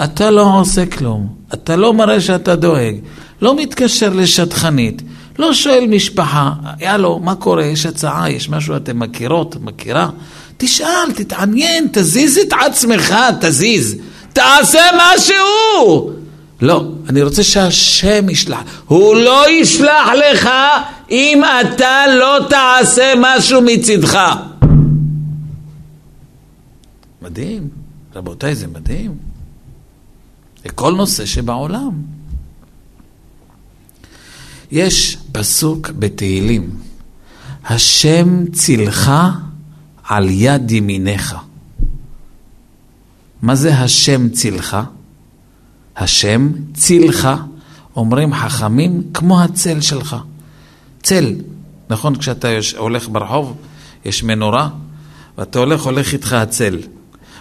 אתה 0.04 0.32
לא 0.32 0.60
עושה 0.60 0.86
כלום, 0.86 1.28
אתה 1.54 1.76
לא 1.76 1.94
מראה 1.94 2.22
שאתה 2.22 2.56
דואג, 2.56 2.96
לא 3.42 3.56
מתקשר 3.56 4.10
לשטחנית, 4.14 5.02
לא 5.40 5.54
שואל 5.54 5.86
משפחה, 5.90 6.52
יאללה, 6.80 7.08
מה 7.24 7.36
קורה, 7.36 7.66
יש 7.66 7.86
הצעה, 7.86 8.32
יש 8.32 8.50
משהו? 8.50 8.76
אתם 8.76 9.00
מכירות, 9.00 9.56
מכירה? 9.62 10.10
תשאל, 10.58 11.12
תתעניין, 11.16 11.88
תזיז 11.92 12.38
את 12.38 12.54
עצמך, 12.66 13.16
תזיז, 13.42 13.96
תעשה 14.34 14.82
משהו! 14.98 16.21
לא, 16.62 16.92
אני 17.10 17.22
רוצה 17.22 17.44
שהשם 17.44 18.30
ישלח. 18.30 18.60
הוא 18.86 19.16
לא 19.16 19.50
ישלח 19.50 20.08
לך 20.32 20.50
אם 21.12 21.42
אתה 21.62 22.04
לא 22.20 22.38
תעשה 22.50 23.14
משהו 23.18 23.62
מצידך. 23.62 24.18
מדהים, 27.22 27.70
רבותיי, 28.16 28.56
זה 28.56 28.68
מדהים. 28.68 29.16
זה 30.64 30.70
כל 30.70 30.94
נושא 30.94 31.26
שבעולם. 31.26 31.92
יש 34.72 35.18
פסוק 35.32 35.90
בתהילים, 35.90 36.70
השם 37.66 38.46
צילך 38.52 39.12
על 40.04 40.30
יד 40.30 40.72
ימיניך. 40.72 41.36
מה 43.42 43.56
זה 43.56 43.74
השם 43.78 44.30
צילך? 44.30 44.78
השם 46.02 46.50
צילך, 46.74 47.30
אומרים 47.96 48.34
חכמים, 48.34 49.02
כמו 49.14 49.42
הצל 49.42 49.82
שלך. 49.82 50.16
צל, 51.04 51.34
נכון? 51.90 52.16
כשאתה 52.16 52.48
הולך 52.78 53.10
ברחוב, 53.10 53.56
יש 54.06 54.24
מנורה, 54.24 54.70
ואתה 55.38 55.60
הולך, 55.60 55.82
הולך 55.82 56.14
איתך 56.14 56.34
הצל. 56.34 56.78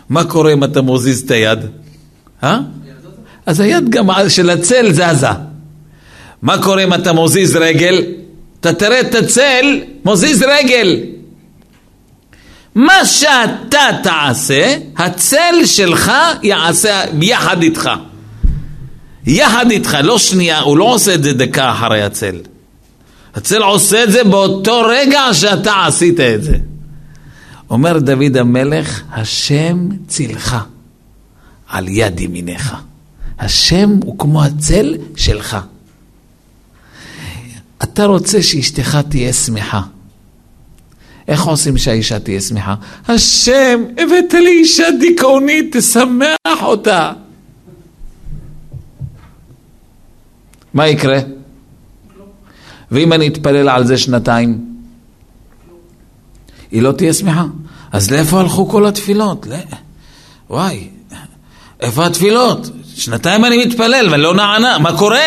מה 0.09 0.25
קורה 0.25 0.53
אם 0.53 0.65
אתה 0.65 0.83
מוזיז 0.83 1.23
את 1.23 1.31
היד? 1.31 1.59
אה? 2.43 2.59
אז 3.47 3.61
היד 3.61 3.89
גם 3.89 4.07
של 4.29 4.51
הצל 4.51 4.93
זזה. 4.93 5.27
מה 6.43 6.63
קורה 6.63 6.85
אם 6.85 6.95
אתה 6.95 7.13
מוזיז 7.13 7.57
רגל? 7.57 8.05
אתה 8.61 8.73
תראה 8.73 9.01
את 9.01 9.15
הצל, 9.15 9.81
מוזיז 10.05 10.43
רגל. 10.43 11.01
מה 12.75 13.05
שאתה 13.05 13.87
תעשה, 14.03 14.77
הצל 14.97 15.65
שלך 15.65 16.13
יעשה 16.43 17.03
יחד 17.21 17.63
איתך. 17.63 17.91
יחד 19.27 19.71
איתך, 19.71 19.99
לא 20.03 20.19
שנייה, 20.19 20.61
הוא 20.61 20.79
לא 20.79 20.85
עושה 20.85 21.15
את 21.15 21.23
זה 21.23 21.33
דקה 21.33 21.73
אחרי 21.73 22.03
הצל. 22.03 22.41
הצל 23.35 23.63
עושה 23.63 24.05
את 24.05 24.13
זה 24.13 24.25
באותו 24.25 24.83
רגע 24.89 25.21
שאתה 25.33 25.87
עשית 25.87 26.21
את 26.21 26.45
זה. 26.45 26.57
אומר 27.71 27.99
דוד 27.99 28.37
המלך, 28.37 29.03
השם 29.13 29.89
צילך 30.07 30.57
על 31.69 31.89
יד 31.89 32.21
ימיניך. 32.21 32.75
השם 33.39 33.91
הוא 34.05 34.19
כמו 34.19 34.45
הצל 34.45 34.95
שלך. 35.17 35.57
אתה 37.83 38.05
רוצה 38.05 38.43
שאשתך 38.43 38.99
תהיה 39.09 39.33
שמחה. 39.33 39.81
איך 41.29 41.45
עושים 41.45 41.79
שהאישה 41.79 42.19
תהיה 42.19 42.41
שמחה? 42.41 42.75
השם, 43.09 43.85
הבאת 43.93 44.35
לי 44.35 44.51
אישה 44.51 44.87
דיכאונית, 45.01 45.77
תשמח 45.77 46.63
אותה. 46.63 47.13
מה 50.75 50.89
יקרה? 50.89 51.19
ואם 52.91 53.13
אני 53.13 53.29
אתפלל 53.29 53.69
על 53.69 53.87
זה 53.87 53.99
שנתיים? 53.99 54.75
היא 56.71 56.83
לא 56.83 56.93
תהיה 56.93 57.13
שמחה. 57.13 57.45
אז 57.93 58.11
לאיפה 58.11 58.41
הלכו 58.41 58.69
כל 58.69 58.87
התפילות? 58.87 59.47
לא. 59.47 59.57
וואי, 60.51 60.89
איפה 61.81 62.07
התפילות? 62.07 62.71
שנתיים 62.95 63.45
אני 63.45 63.67
מתפלל 63.67 64.09
ולא 64.13 64.35
נענה, 64.35 64.79
מה 64.79 64.99
קורה? 64.99 65.19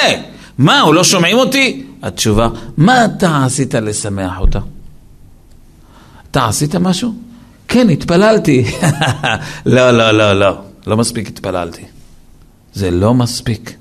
מה, 0.57 0.79
הוא 0.79 0.93
לא 0.93 1.03
שומעים 1.03 1.37
אותי? 1.37 1.83
התשובה, 2.03 2.49
מה 2.77 3.05
אתה 3.05 3.45
עשית 3.45 3.75
לשמח 3.75 4.39
אותה? 4.39 4.59
אתה 6.31 6.45
עשית 6.45 6.75
משהו? 6.75 7.13
כן, 7.67 7.89
התפללתי. 7.89 8.65
לא, 9.65 9.91
לא, 9.91 10.11
לא, 10.11 10.33
לא, 10.33 10.57
לא 10.87 10.97
מספיק 10.97 11.27
התפללתי. 11.27 11.81
זה 12.73 12.91
לא 12.91 13.13
מספיק. 13.13 13.75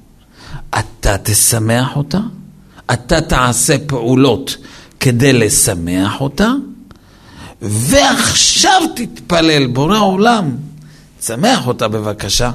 אתה 0.78 1.16
תשמח 1.22 1.96
אותה? 1.96 2.18
אתה 2.92 3.20
תעשה 3.20 3.76
פעולות 3.86 4.56
כדי 5.00 5.32
לשמח 5.32 6.20
אותה? 6.20 6.52
ועכשיו 7.62 8.82
תתפלל, 8.96 9.66
בורא 9.66 9.98
עולם, 9.98 10.50
תשמח 11.20 11.66
אותה 11.66 11.88
בבקשה. 11.88 12.50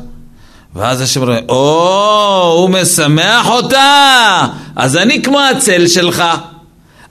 ואז 0.76 1.02
השם 1.02 1.22
אומר, 1.22 1.40
או, 1.50 2.54
הוא 2.58 2.70
משמח 2.70 3.50
אותה, 3.50 4.48
אז 4.76 4.98
אני 4.98 5.24
כמו 5.24 5.40
הצל 5.40 5.88
שלך. 5.88 6.24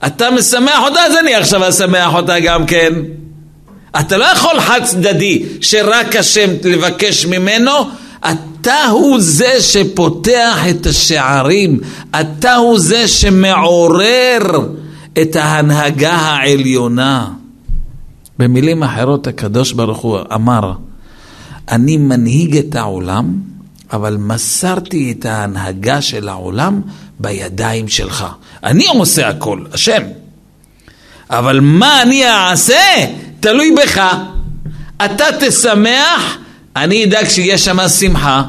אתה 0.06 0.30
משמח 0.30 0.78
אותה, 0.84 1.00
אז 1.00 1.16
אני 1.16 1.34
עכשיו 1.34 1.68
אשמח 1.68 2.14
אותה 2.14 2.40
גם 2.40 2.66
כן. 2.66 2.92
אתה 4.00 4.16
לא 4.16 4.24
יכול 4.24 4.60
חד 4.60 4.80
צדדי 4.84 5.44
שרק 5.60 6.16
השם 6.16 6.50
לבקש 6.64 7.26
ממנו, 7.26 7.72
אתה 8.66 8.86
הוא 8.86 9.20
זה 9.20 9.60
שפותח 9.60 10.58
את 10.70 10.86
השערים, 10.86 11.80
אתה 12.20 12.54
הוא 12.54 12.78
זה 12.78 13.08
שמעורר 13.08 14.42
את 15.22 15.36
ההנהגה 15.36 16.12
העליונה. 16.12 17.28
במילים 18.38 18.82
אחרות 18.82 19.26
הקדוש 19.26 19.72
ברוך 19.72 19.98
הוא 19.98 20.18
אמר, 20.34 20.72
אני 21.68 21.96
מנהיג 21.96 22.56
את 22.56 22.74
העולם, 22.74 23.34
אבל 23.92 24.16
מסרתי 24.16 25.14
את 25.18 25.24
ההנהגה 25.24 26.02
של 26.02 26.28
העולם 26.28 26.80
בידיים 27.20 27.88
שלך. 27.88 28.26
אני 28.64 28.86
עושה 28.86 29.28
הכל, 29.28 29.60
השם. 29.72 30.02
אבל 31.30 31.60
מה 31.60 32.02
אני 32.02 32.28
אעשה? 32.28 33.06
תלוי 33.40 33.74
בך. 33.82 34.14
אתה 35.04 35.24
תשמח, 35.40 36.38
אני 36.76 37.04
אדאג 37.04 37.28
שיהיה 37.28 37.58
שם 37.58 37.88
שמחה. 37.88 38.42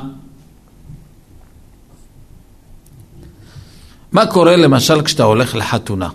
מה 4.11 4.25
קורה 4.25 4.55
למשל 4.55 5.01
כשאתה 5.01 5.23
הולך 5.23 5.55
לחתונה? 5.55 6.09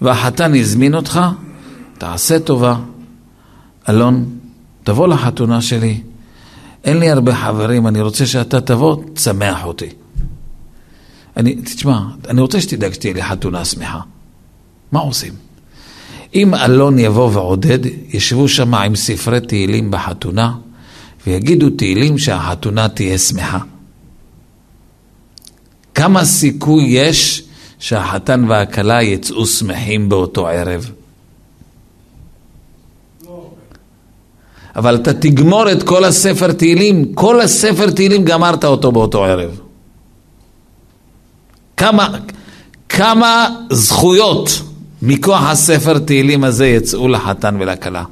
והחתן 0.00 0.54
הזמין 0.54 0.94
אותך, 0.94 1.20
תעשה 1.98 2.40
טובה. 2.40 2.76
אלון, 3.88 4.38
תבוא 4.84 5.08
לחתונה 5.08 5.62
שלי. 5.62 6.02
אין 6.84 6.98
לי 6.98 7.10
הרבה 7.10 7.34
חברים, 7.34 7.86
אני 7.86 8.00
רוצה 8.00 8.26
שאתה 8.26 8.60
תבוא, 8.60 9.04
תשמח 9.14 9.64
אותי. 9.64 9.88
אני, 11.36 11.54
תשמע, 11.54 12.00
אני 12.28 12.40
רוצה 12.40 12.60
שתדאג 12.60 12.92
שתהיה 12.92 13.14
לי 13.14 13.22
חתונה 13.22 13.64
שמחה. 13.64 14.00
מה 14.92 15.00
עושים? 15.00 15.32
אם 16.34 16.54
אלון 16.54 16.98
יבוא 16.98 17.30
ועודד, 17.32 17.78
ישבו 18.08 18.48
שם 18.48 18.74
עם 18.74 18.96
ספרי 18.96 19.40
תהילים 19.40 19.90
בחתונה, 19.90 20.54
ויגידו 21.26 21.70
תהילים 21.70 22.18
שהחתונה 22.18 22.88
תהיה 22.88 23.18
שמחה. 23.18 23.58
כמה 25.94 26.24
סיכוי 26.24 26.84
יש 26.84 27.42
שהחתן 27.78 28.44
והכלה 28.48 29.02
יצאו 29.02 29.46
שמחים 29.46 30.08
באותו 30.08 30.48
ערב? 30.48 30.90
אבל 34.76 34.94
אתה 34.94 35.14
תגמור 35.14 35.72
את 35.72 35.82
כל 35.82 36.04
הספר 36.04 36.52
תהילים, 36.52 37.14
כל 37.14 37.40
הספר 37.40 37.90
תהילים 37.90 38.24
גמרת 38.24 38.64
אותו 38.64 38.92
באותו 38.92 39.24
ערב. 39.24 39.60
כמה, 41.76 42.18
כמה 42.88 43.48
זכויות 43.70 44.62
מכוח 45.02 45.42
הספר 45.42 45.98
תהילים 45.98 46.44
הזה 46.44 46.66
יצאו 46.66 47.08
לחתן 47.08 47.56
ולכלה? 47.60 48.04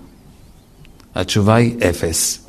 התשובה 1.14 1.54
היא 1.54 1.74
אפס. 1.90 2.46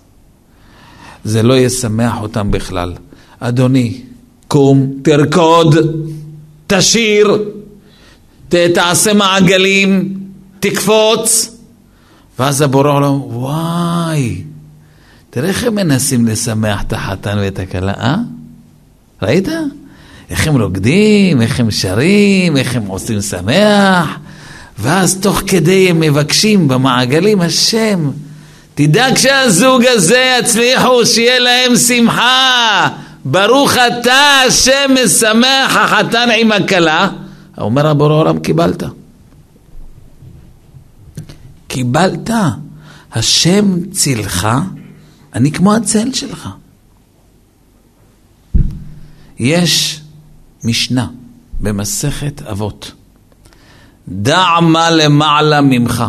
זה 1.23 1.43
לא 1.43 1.57
ישמח 1.57 2.21
אותם 2.21 2.51
בכלל. 2.51 2.93
אדוני, 3.39 4.01
קום, 4.47 4.93
תרקוד, 5.03 5.75
תשיר, 6.67 7.43
ת, 8.49 8.55
תעשה 8.55 9.13
מעגלים, 9.13 10.17
תקפוץ. 10.59 11.55
ואז 12.39 12.61
הבורא 12.61 12.91
עולם, 12.91 13.21
וואי, 13.21 14.43
תראה 15.29 15.49
איך 15.49 15.63
הם 15.63 15.75
מנסים 15.75 16.27
לשמח 16.27 16.81
את 16.81 16.93
החתן 16.93 17.37
ואת 17.37 17.59
הכלה, 17.59 17.93
אה? 17.93 18.17
ראית? 19.21 19.47
איך 20.29 20.47
הם 20.47 20.61
רוקדים, 20.61 21.41
איך 21.41 21.59
הם 21.59 21.71
שרים, 21.71 22.57
איך 22.57 22.75
הם 22.75 22.85
עושים 22.87 23.21
שמח, 23.21 24.17
ואז 24.81 25.17
תוך 25.21 25.41
כדי 25.47 25.89
הם 25.89 25.99
מבקשים 25.99 26.67
במעגלים, 26.67 27.41
השם, 27.41 28.11
תדאג 28.75 29.17
שהזוג 29.17 29.81
הזה 29.85 30.37
יצליחו, 30.39 31.05
שיהיה 31.05 31.39
להם 31.39 31.75
שמחה. 31.75 32.89
ברוך 33.25 33.73
אתה, 33.73 34.41
השם 34.47 34.91
משמח 35.05 35.75
החתן 35.75 36.29
עם 36.37 36.51
הכלה. 36.51 37.09
אומר 37.57 37.87
הבורא 37.87 38.13
עולם, 38.13 38.39
קיבלת. 38.39 38.83
קיבלת. 41.67 42.29
השם 43.13 43.89
צילך, 43.91 44.47
אני 45.33 45.51
כמו 45.51 45.75
הצל 45.75 46.13
שלך. 46.13 46.49
יש 49.39 50.01
משנה 50.63 51.07
במסכת 51.59 52.41
אבות. 52.41 52.91
דע 54.07 54.45
מה 54.61 54.89
למעלה 54.89 55.61
ממך. 55.61 56.03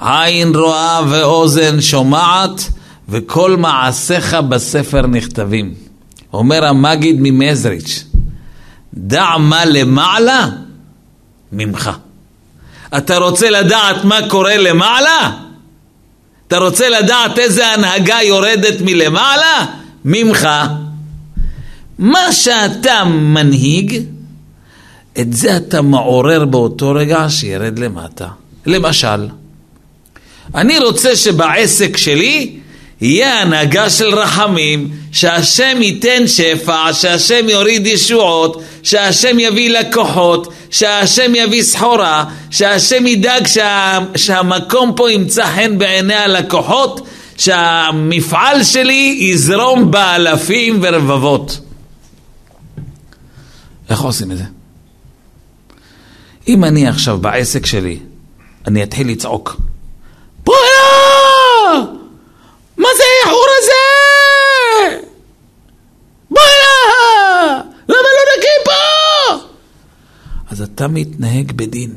עין 0.00 0.54
רואה 0.54 1.00
ואוזן 1.08 1.80
שומעת 1.80 2.70
וכל 3.08 3.56
מעשיך 3.56 4.34
בספר 4.34 5.06
נכתבים. 5.06 5.74
אומר 6.32 6.64
המגיד 6.64 7.16
ממזריץ', 7.18 8.04
דע 8.94 9.36
מה 9.38 9.64
למעלה 9.64 10.46
ממך. 11.52 11.90
אתה 12.96 13.16
רוצה 13.16 13.50
לדעת 13.50 14.04
מה 14.04 14.18
קורה 14.28 14.56
למעלה? 14.56 15.30
אתה 16.48 16.58
רוצה 16.58 16.88
לדעת 16.88 17.38
איזה 17.38 17.66
הנהגה 17.66 18.18
יורדת 18.22 18.80
מלמעלה? 18.80 19.66
ממך. 20.04 20.48
מה 21.98 22.32
שאתה 22.32 23.04
מנהיג, 23.04 24.02
את 25.20 25.32
זה 25.32 25.56
אתה 25.56 25.82
מעורר 25.82 26.44
באותו 26.44 26.90
רגע 26.90 27.26
שירד 27.28 27.78
למטה. 27.78 28.28
למשל, 28.66 29.28
אני 30.54 30.78
רוצה 30.78 31.16
שבעסק 31.16 31.96
שלי 31.96 32.56
יהיה 33.00 33.40
הנהגה 33.40 33.90
של 33.90 34.14
רחמים, 34.14 34.90
שהשם 35.12 35.78
ייתן 35.80 36.26
שפע, 36.26 36.92
שהשם 36.92 37.48
יוריד 37.48 37.86
ישועות, 37.86 38.62
שהשם 38.82 39.38
יביא 39.38 39.70
לקוחות, 39.70 40.52
שהשם 40.70 41.32
יביא 41.34 41.62
סחורה, 41.62 42.24
שהשם 42.50 43.06
ידאג 43.06 43.46
שה, 43.46 43.98
שהמקום 44.16 44.92
פה 44.96 45.10
ימצא 45.12 45.46
חן 45.46 45.78
בעיני 45.78 46.14
הלקוחות, 46.14 47.06
שהמפעל 47.38 48.64
שלי 48.64 49.18
יזרום 49.20 49.90
באלפים 49.90 50.78
ורבבות. 50.82 51.60
איך 53.90 54.00
עושים 54.00 54.30
את 54.30 54.36
זה? 54.36 54.44
אם 56.48 56.64
אני 56.64 56.88
עכשיו 56.88 57.18
בעסק 57.18 57.66
שלי, 57.66 57.98
אני 58.66 58.82
אתחיל 58.82 59.08
לצעוק, 59.08 59.60
בואנה! 60.44 61.92
מה 62.76 62.88
זה 62.96 63.02
האיחור 63.24 63.46
הזה? 63.58 63.72
בואנה! 66.30 67.62
למה 67.88 68.08
לא 68.16 68.38
נקי 68.38 68.64
פה? 68.64 68.72
אז 70.50 70.62
אתה 70.62 70.88
מתנהג 70.88 71.52
בדין. 71.52 71.94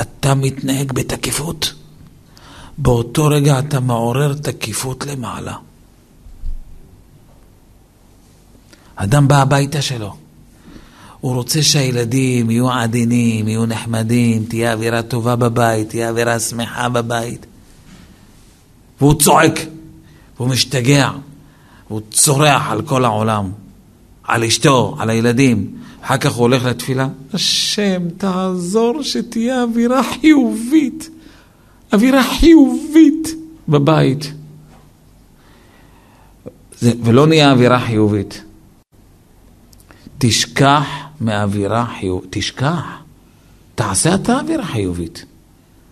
אתה 0.00 0.34
מתנהג 0.34 0.92
בתקיפות. 0.92 1.72
באותו 2.78 3.26
רגע 3.26 3.58
אתה 3.58 3.80
מעורר 3.80 4.34
תקיפות 4.34 5.06
למעלה. 5.06 5.54
אדם 8.96 9.28
בא 9.28 9.42
הביתה 9.42 9.82
שלו. 9.82 10.16
הוא 11.20 11.34
רוצה 11.34 11.62
שהילדים 11.62 12.50
יהיו 12.50 12.70
עדינים, 12.70 13.48
יהיו 13.48 13.66
נחמדים, 13.66 14.44
תהיה 14.44 14.72
אווירה 14.72 15.02
טובה 15.02 15.36
בבית, 15.36 15.88
תהיה 15.88 16.08
אווירה 16.10 16.40
שמחה 16.40 16.88
בבית. 16.88 17.46
והוא 19.00 19.14
צועק, 19.14 19.58
והוא 20.36 20.48
משתגע, 20.48 21.10
והוא 21.88 22.00
צורח 22.10 22.70
על 22.70 22.82
כל 22.82 23.04
העולם, 23.04 23.50
על 24.24 24.44
אשתו, 24.44 24.96
על 24.98 25.10
הילדים. 25.10 25.74
אחר 26.02 26.16
כך 26.16 26.32
הוא 26.32 26.42
הולך 26.42 26.64
לתפילה, 26.64 27.08
השם, 27.32 28.08
תעזור 28.16 29.02
שתהיה 29.02 29.62
אווירה 29.62 30.02
חיובית, 30.02 31.10
אווירה 31.92 32.22
חיובית 32.22 33.28
בבית. 33.68 34.32
זה, 36.80 36.92
ולא 37.02 37.26
נהיה 37.26 37.52
אווירה 37.52 37.80
חיובית. 37.80 38.42
תשכח 40.18 41.07
מאווירה 41.20 41.86
חיובית, 42.00 42.28
תשכח. 42.30 42.82
תעשה 43.74 44.14
אתה 44.14 44.40
אווירה 44.40 44.64
חיובית. 44.64 45.24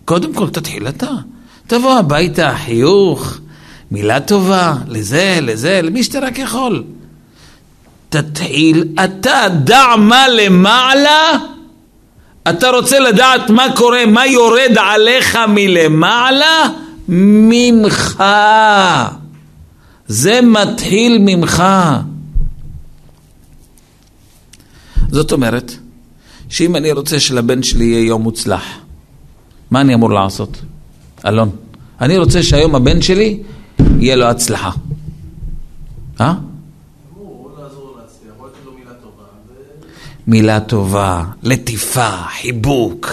קודם 0.04 0.34
כל 0.34 0.50
תתחיל 0.50 0.88
אתה. 0.88 1.10
תבוא 1.66 1.98
הביתה, 1.98 2.54
חיוך, 2.64 3.38
מילה 3.90 4.20
טובה, 4.20 4.74
לזה, 4.88 5.38
לזה, 5.42 5.80
למי 5.82 6.02
שאתה 6.02 6.18
רק 6.18 6.38
יכול. 6.38 6.84
תתחיל 8.08 8.84
אתה, 9.04 9.48
דע 9.64 9.86
מה 9.98 10.28
למעלה. 10.28 11.32
אתה 12.48 12.70
רוצה 12.70 12.98
לדעת 12.98 13.50
מה 13.50 13.66
קורה, 13.76 14.06
מה 14.06 14.26
יורד 14.26 14.78
עליך 14.78 15.38
מלמעלה? 15.48 16.68
ממך. 17.08 18.24
זה 20.06 20.40
מתחיל 20.42 21.18
ממך. 21.20 21.62
זאת 25.16 25.32
אומרת, 25.32 25.72
שאם 26.48 26.76
אני 26.76 26.92
רוצה 26.92 27.20
שלבן 27.20 27.62
שלי 27.62 27.84
יהיה 27.84 28.06
יום 28.06 28.22
מוצלח, 28.22 28.64
מה 29.70 29.80
אני 29.80 29.94
אמור 29.94 30.10
לעשות? 30.10 30.62
אלון, 31.26 31.50
אני 32.00 32.18
רוצה 32.18 32.42
שהיום 32.42 32.74
הבן 32.74 33.02
שלי 33.02 33.42
יהיה 33.98 34.16
לו 34.16 34.26
הצלחה. 34.26 34.70
אה? 36.20 36.34
מילה 40.26 40.60
טובה, 40.60 41.24
לטיפה, 41.42 42.10
חיבוק, 42.10 43.12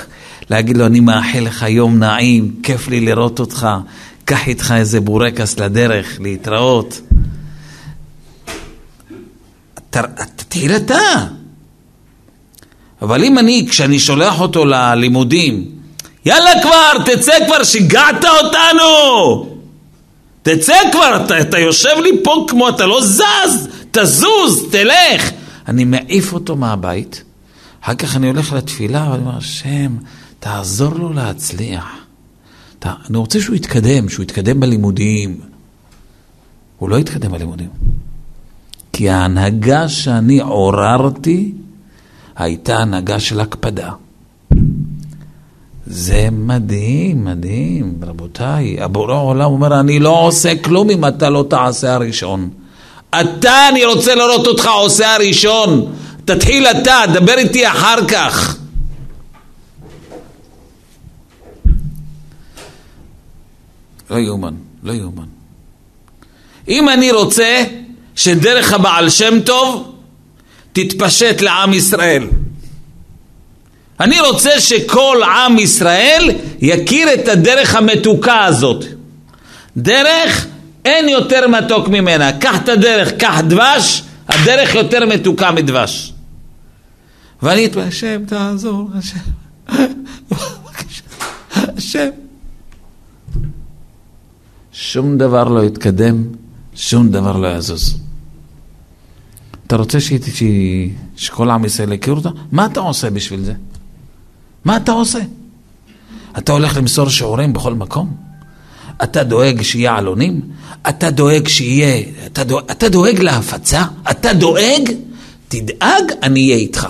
להגיד 0.50 0.78
לו 0.78 0.86
אני 0.86 1.00
מאחל 1.00 1.40
לך 1.40 1.66
יום 1.70 2.00
נעים, 2.00 2.56
כיף 2.64 2.88
לי 2.88 3.00
לראות 3.00 3.40
אותך, 3.40 3.68
קח 4.26 4.48
איתך 4.48 4.74
איזה 4.78 5.02
בורקס 5.02 5.60
לדרך, 5.60 6.18
להתראות. 6.22 7.02
תתחיל 9.90 10.76
אתה. 10.76 11.43
אבל 13.04 13.24
אם 13.24 13.40
אני, 13.40 13.66
כשאני 13.70 14.00
שולח 14.00 14.42
אותו 14.42 14.66
ללימודים, 14.66 15.66
יאללה 16.26 16.52
כבר, 16.62 17.16
תצא 17.16 17.34
כבר, 17.46 17.64
שיגעת 17.64 18.26
אותנו! 18.26 19.54
תצא 20.44 20.74
כבר, 20.92 21.26
אתה, 21.26 21.42
אתה 21.42 21.60
יושב 21.60 21.98
לי 22.04 22.10
פה 22.24 22.46
כמו 22.50 22.70
אתה 22.70 22.86
לא 22.86 23.02
זז, 23.02 23.68
תזוז, 23.92 24.66
תלך. 24.72 25.32
אני 25.68 25.86
מעיף 25.86 26.34
אותו 26.34 26.56
מהבית, 26.56 27.24
אחר 27.82 27.96
כך 27.96 28.16
אני 28.16 28.28
הולך 28.28 28.54
לתפילה 28.54 29.08
ואני 29.12 29.22
אומר, 29.22 29.38
השם, 29.38 29.96
תעזור 30.40 30.94
לו 30.94 31.14
להצליח. 31.14 31.86
ת... 32.80 32.86
אני 33.10 33.18
רוצה 33.18 33.42
שהוא 33.42 33.56
יתקדם, 33.56 34.10
שהוא 34.10 34.24
יתקדם 34.24 34.60
בלימודים. 34.60 35.40
הוא 36.78 36.90
לא 36.90 37.00
יתקדם 37.00 37.32
בלימודים. 37.32 37.70
כי 38.94 39.10
ההנהגה 39.10 39.90
שאני 39.90 40.40
עוררתי 40.40 41.52
הייתה 42.36 42.78
הנהגה 42.78 43.20
של 43.20 43.40
הקפדה. 43.40 43.92
זה 45.86 46.28
מדהים, 46.32 47.26
מדהים, 47.26 47.96
רבותיי. 48.02 48.82
הבורא 48.82 49.14
העולם 49.14 49.52
אומר, 49.52 49.80
אני 49.80 50.00
לא 50.00 50.20
עושה 50.20 50.56
כלום 50.56 50.90
אם 50.90 51.06
אתה 51.06 51.30
לא 51.30 51.46
תעשה 51.50 51.94
הראשון. 51.94 52.50
אתה, 53.22 53.70
אני 53.70 53.86
רוצה 53.86 54.16
לראות 54.16 54.48
אותך 54.48 54.68
עושה 54.68 55.16
הראשון. 55.16 55.94
תתחיל 56.26 56.68
אתה, 56.68 57.00
דבר 57.14 57.34
איתי 57.38 57.68
אחר 57.68 58.08
כך. 58.08 58.58
לא 64.10 64.18
יאומן, 64.18 64.54
לא 64.84 64.94
יאומן. 64.94 65.26
אם 66.68 66.90
אני 66.90 67.12
רוצה 67.12 67.64
שדרך 68.16 68.74
הבעל 68.74 69.10
שם 69.10 69.40
טוב 69.46 69.93
תתפשט 70.74 71.42
לעם 71.42 71.74
ישראל. 71.74 72.28
אני 74.00 74.20
רוצה 74.20 74.60
שכל 74.60 75.22
עם 75.24 75.60
ישראל 75.60 76.32
יכיר 76.60 77.14
את 77.14 77.28
הדרך 77.28 77.76
המתוקה 77.76 78.46
הזאת. 78.46 78.86
דרך, 79.78 80.48
אין 80.86 81.10
יותר 81.10 81.48
מתוק 81.48 81.88
ממנה. 81.88 82.32
קח 82.40 82.56
את 82.64 82.70
הדרך, 82.70 83.12
קח 83.20 83.42
דבש, 83.48 84.04
הדרך 84.28 84.76
יותר 84.76 85.06
מתוקה 85.06 85.52
מדבש. 85.52 86.14
ואני 87.44 87.66
אתפלל, 87.66 87.82
השם 87.82 88.26
תעזור, 88.28 88.90
השם, 88.96 89.18
השם. 91.78 92.10
שום 94.72 95.18
דבר 95.18 95.44
לא 95.44 95.64
יתקדם, 95.64 96.24
שום 96.76 97.10
דבר 97.10 97.38
לא 97.38 97.48
יזוז. 97.48 98.03
אתה 99.68 99.76
רוצה 99.76 99.98
שכל 101.16 101.50
עם 101.50 101.66
ישראל 101.66 101.94
יכיר 101.94 102.14
אותה? 102.14 102.30
מה 102.52 102.66
אתה 102.66 102.80
עושה 102.80 103.10
בשביל 103.10 103.44
זה? 103.44 103.54
מה 104.66 104.78
אתה 104.78 104.92
עושה? 104.92 105.20
אתה 106.38 106.52
הולך 106.52 106.78
למסור 106.78 107.10
שיעורים 107.10 107.54
בכל 107.54 107.74
מקום? 107.74 108.16
אתה 109.04 109.24
דואג 109.24 109.62
שיהיה 109.62 109.96
עלונים? 109.96 110.42
אתה 110.90 111.12
דואג 111.12 111.48
שיהיה... 111.48 112.04
אתה 112.26 112.44
דואג, 112.44 112.64
אתה 112.72 112.90
דואג 112.90 113.20
להפצה? 113.20 113.84
אתה 114.12 114.34
דואג? 114.34 114.92
תדאג, 115.48 116.12
אני 116.24 116.40
אהיה 116.44 116.56
איתך. 116.56 116.88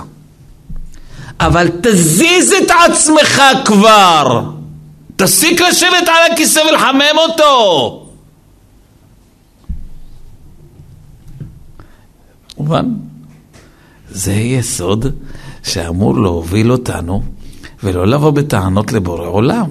אבל 1.39 1.67
תזיז 1.81 2.53
את 2.53 2.71
עצמך 2.85 3.41
כבר. 3.65 4.41
תפסיק 5.15 5.61
לשבת 5.61 6.07
על 6.07 6.31
הכיסא 6.33 6.59
ולחמם 6.59 7.17
אותו. 7.29 8.02
מובן. 12.57 12.93
זה 14.09 14.33
יסוד 14.33 15.05
שאמור 15.63 16.21
להוביל 16.21 16.71
אותנו 16.71 17.23
ולא 17.83 18.07
לבוא 18.07 18.31
בטענות 18.31 18.91
לבורא 18.91 19.27
עולם. 19.27 19.69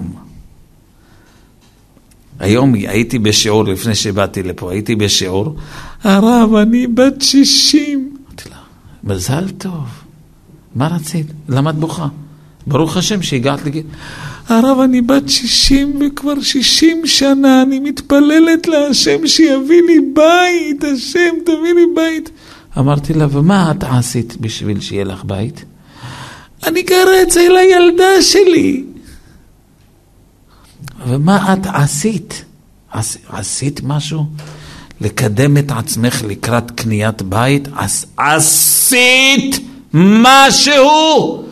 היום 2.39 2.73
הייתי 2.73 3.19
בשיעור, 3.19 3.63
לפני 3.63 3.95
שבאתי 3.95 4.43
לפה, 4.43 4.71
הייתי 4.71 4.95
בשיעור, 4.95 5.55
הרב, 6.03 6.55
אני 6.55 6.87
בת 6.87 7.21
שישים. 7.21 8.15
אמרתי 8.27 8.49
לה, 8.49 8.55
מזל 9.03 9.49
טוב. 9.49 9.85
מה 10.75 10.87
רצית? 10.87 11.27
למה 11.49 11.69
את 11.69 11.75
בוכה? 11.75 12.07
ברוך 12.67 12.97
השם 12.97 13.21
שהגעת 13.21 13.65
לגיל. 13.65 13.83
הרב, 14.47 14.79
אני 14.79 15.01
בת 15.01 15.29
שישים 15.29 15.99
וכבר 15.99 16.41
שישים 16.41 17.07
שנה 17.07 17.61
אני 17.61 17.79
מתפללת 17.79 18.67
להשם 18.67 19.27
שיביא 19.27 19.81
לי 19.81 19.99
בית, 20.13 20.83
השם 20.83 21.35
תביא 21.45 21.73
לי 21.73 21.85
בית. 21.95 22.29
אמרתי 22.77 23.13
לה, 23.13 23.27
ומה 23.31 23.71
את 23.71 23.83
עשית 23.83 24.37
בשביל 24.37 24.81
שיהיה 24.81 25.03
לך 25.03 25.23
בית? 25.25 25.65
אני 26.67 26.81
גרה 26.81 27.23
אצל 27.23 27.57
הילדה 27.57 28.21
שלי. 28.21 28.83
ומה 31.07 31.53
את 31.53 31.67
עשית? 31.73 32.45
עש, 32.91 33.17
עשית 33.29 33.79
משהו? 33.83 34.25
לקדם 35.01 35.57
את 35.57 35.71
עצמך 35.71 36.23
לקראת 36.27 36.71
קניית 36.71 37.21
בית, 37.21 37.67
אז 37.75 38.05
עשית 38.17 39.59
משהו. 39.93 41.43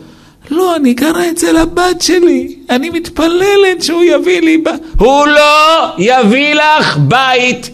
לא, 0.50 0.76
אני 0.76 0.94
גרה 0.94 1.30
אצל 1.30 1.56
הבת 1.56 2.02
שלי, 2.02 2.56
אני 2.70 2.90
מתפללת 2.90 3.82
שהוא 3.82 4.02
יביא 4.02 4.40
לי 4.40 4.58
בית. 4.58 4.80
הוא 4.98 5.26
לא 5.26 5.94
יביא 5.98 6.54
לך 6.54 6.96
בית. 6.96 7.70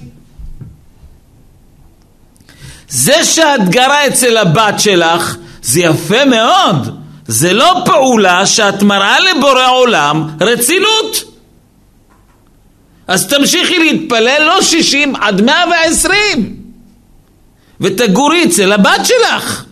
זה 2.88 3.24
שאת 3.24 3.68
גרה 3.68 4.07
אצל 4.07 4.37
הבת 4.37 4.81
שלך, 4.81 5.37
זה 5.62 5.81
יפה 5.81 6.24
מאוד. 6.24 6.98
זה 7.27 7.53
לא 7.53 7.83
פעולה 7.85 8.46
שאת 8.46 8.83
מראה 8.83 9.16
לבורא 9.20 9.70
עולם 9.70 10.29
רצינות. 10.40 11.24
אז 13.07 13.27
תמשיכי 13.27 13.79
להתפלל 13.79 14.42
לא 14.46 14.62
60 14.62 15.16
עד 15.16 15.40
120 15.40 16.57
ותגורי 17.81 18.44
אצל 18.44 18.72
הבת 18.72 19.01
שלך. 19.05 19.64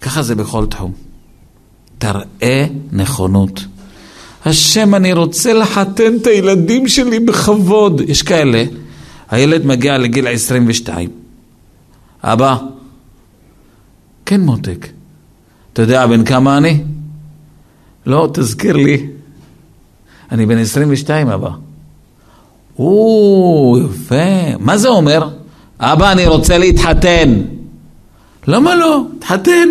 ככה 0.00 0.22
זה 0.22 0.34
בכל 0.34 0.66
תחום. 0.66 0.92
תראה 1.98 2.66
נכונות. 2.92 3.64
השם, 4.46 4.94
אני 4.94 5.12
רוצה 5.12 5.52
לחתן 5.52 6.16
את 6.16 6.26
הילדים 6.26 6.88
שלי 6.88 7.18
בכבוד. 7.18 8.00
יש 8.08 8.22
כאלה, 8.22 8.64
הילד 9.30 9.66
מגיע 9.66 9.98
לגיל 9.98 10.28
22. 10.28 11.10
אבא, 12.22 12.56
כן 14.26 14.40
מותק, 14.40 14.88
אתה 15.72 15.82
יודע 15.82 16.06
בן 16.06 16.24
כמה 16.24 16.58
אני? 16.58 16.82
לא, 18.06 18.28
תזכיר 18.34 18.76
לי. 18.76 19.06
אני 20.32 20.46
בן 20.46 20.58
22, 20.58 21.28
אבא. 21.28 21.50
או, 22.78 23.78
יפה. 23.84 24.56
מה 24.58 24.78
זה 24.78 24.88
אומר? 24.88 25.28
אבא, 25.80 26.12
אני 26.12 26.26
רוצה 26.26 26.58
להתחתן. 26.58 27.42
למה 28.46 28.74
לא? 28.74 29.02
תחתן. 29.18 29.68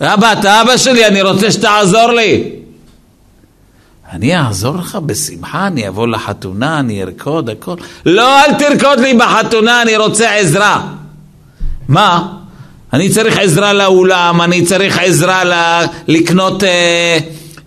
אבא, 0.00 0.32
אתה 0.32 0.62
אבא 0.62 0.76
שלי, 0.76 1.06
אני 1.06 1.22
רוצה 1.22 1.50
שתעזור 1.50 2.10
לי. 2.10 2.53
אני 4.12 4.36
אעזור 4.36 4.76
לך 4.76 4.98
בשמחה, 5.06 5.66
אני 5.66 5.88
אבוא 5.88 6.06
לחתונה, 6.06 6.80
אני 6.80 7.02
ארקוד, 7.02 7.50
הכל. 7.50 7.74
לא, 8.06 8.44
אל 8.44 8.54
תרקוד 8.54 9.00
לי 9.00 9.14
בחתונה, 9.14 9.82
אני 9.82 9.96
רוצה 9.96 10.34
עזרה. 10.34 10.88
מה? 11.88 12.32
אני 12.92 13.08
צריך 13.08 13.38
עזרה 13.38 13.72
לאולם, 13.72 14.40
אני 14.40 14.62
צריך 14.62 14.98
עזרה 14.98 15.44
ל... 15.44 15.52
לקנות... 16.08 16.64
אה, 16.64 17.18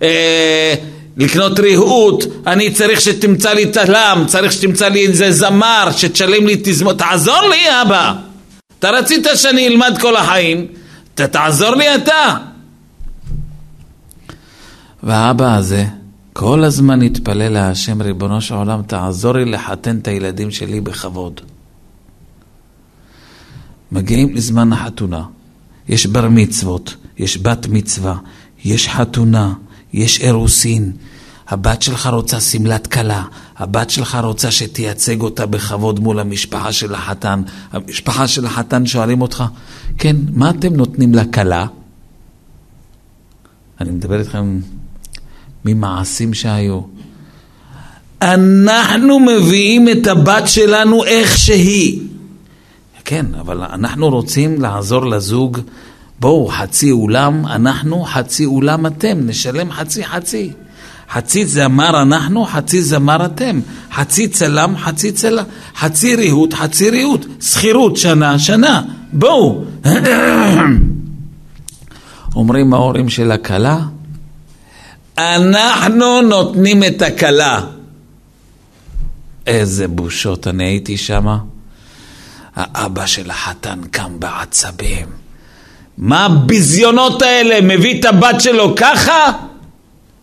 אה, 0.02 0.74
לקנות 1.18 1.60
ריהוט, 1.60 2.24
אני 2.48 2.72
צריך 2.72 3.02
שתמצא 3.02 3.54
לי 3.54 3.66
תלם, 3.66 4.24
צריך 4.28 4.52
שתמצא 4.52 4.88
לי 4.88 5.08
איזה 5.08 5.32
זמר, 5.32 5.90
שתשלם 5.92 6.48
לי 6.48 6.56
תזמון, 6.64 6.98
תעזור 6.98 7.42
לי 7.42 7.82
אבא. 7.82 8.14
אתה 8.80 8.90
רצית 8.90 9.28
שאני 9.36 9.68
אלמד 9.68 9.98
כל 10.02 10.16
החיים, 10.16 10.68
ת, 11.16 11.22
תעזור 11.22 11.76
לי 11.76 11.96
אתה. 11.96 12.36
והאבא 15.04 15.56
הזה 15.56 15.86
כל 16.40 16.64
הזמן 16.64 17.02
התפלל 17.02 17.50
להשם, 17.54 18.02
ריבונו 18.02 18.42
של 18.42 18.56
עולם, 18.56 18.82
תעזור 18.82 19.34
לי 19.34 19.46
לחתן 19.46 19.98
את 19.98 20.08
הילדים 20.08 20.52
שלי 20.52 20.82
בכבוד. 20.82 21.42
מגיעים 23.92 24.36
לזמן 24.36 24.74
החתונה, 24.74 25.24
יש 25.90 26.08
בר 26.08 26.30
מצוות, 26.30 26.96
יש 27.18 27.38
בת 27.38 27.68
מצווה, 27.70 28.18
יש 28.64 28.88
חתונה, 28.88 29.54
יש 29.94 30.22
אירוסין. 30.22 30.92
הבת 31.48 31.82
שלך 31.82 32.08
רוצה 32.08 32.40
שמלת 32.40 32.88
כלה, 32.88 33.24
הבת 33.58 33.90
שלך 33.90 34.18
רוצה 34.24 34.52
שתייצג 34.52 35.22
אותה 35.22 35.46
בכבוד 35.46 36.00
מול 36.00 36.20
המשפחה 36.20 36.72
של 36.72 36.96
החתן. 36.96 37.42
המשפחה 37.72 38.28
של 38.28 38.46
החתן 38.46 38.86
שואלים 38.86 39.22
אותך, 39.22 39.44
כן, 39.98 40.16
מה 40.34 40.50
אתם 40.50 40.76
נותנים 40.76 41.16
לכלה? 41.16 41.66
אני 43.82 43.92
מדבר 43.92 44.20
איתכם 44.20 44.60
ממעשים 45.68 46.34
שהיו. 46.34 46.82
אנחנו 48.22 49.20
מביאים 49.20 49.90
את 49.90 50.08
הבת 50.08 50.48
שלנו 50.48 51.04
איך 51.04 51.38
שהיא. 51.38 52.00
כן, 53.06 53.26
אבל 53.40 53.64
אנחנו 53.64 54.10
רוצים 54.10 54.62
לעזור 54.62 55.06
לזוג, 55.06 55.60
בואו, 56.20 56.48
חצי 56.48 56.92
אולם 56.92 57.46
אנחנו, 57.46 58.04
חצי 58.04 58.46
אולם 58.46 58.86
אתם, 58.86 59.18
נשלם 59.26 59.72
חצי 59.72 60.06
חצי. 60.06 60.52
חצי 61.12 61.46
זמר 61.46 62.02
אנחנו, 62.02 62.46
חצי 62.46 62.82
זמר 62.82 63.26
אתם. 63.26 63.60
חצי 63.94 64.28
צלם, 64.28 64.78
חצי 64.78 65.12
צלם. 65.12 65.44
חצי 65.76 66.16
ריהוט, 66.16 66.54
חצי 66.54 66.90
ריהוט. 66.90 67.26
שכירות, 67.42 67.98
שנה, 67.98 68.40
שנה. 68.40 68.82
בואו. 69.14 69.64
אומרים 72.36 72.74
ההורים 72.74 73.10
של 73.10 73.32
הכלה, 73.32 73.80
אנחנו 75.18 76.22
נותנים 76.22 76.84
את 76.84 77.02
הכלה. 77.02 77.62
איזה 79.48 79.88
בושות, 79.88 80.48
אני 80.48 80.64
הייתי 80.64 80.98
שמה. 80.98 81.38
האבא 82.56 83.06
של 83.06 83.30
החתן 83.32 83.82
קם 83.92 84.20
בעצבים. 84.20 85.08
מה 85.98 86.26
הביזיונות 86.26 87.22
האלה? 87.22 87.62
מביא 87.62 88.00
את 88.00 88.06
הבת 88.06 88.42
שלו 88.42 88.76
ככה? 88.76 89.32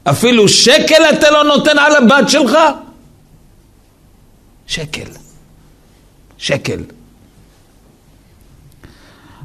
אפילו 0.05 0.49
שקל 0.49 1.03
אתה 1.13 1.31
לא 1.31 1.45
נותן 1.45 1.79
על 1.79 1.97
הבת 1.97 2.29
שלך? 2.29 2.59
שקל. 4.67 5.09
שקל. 6.39 6.81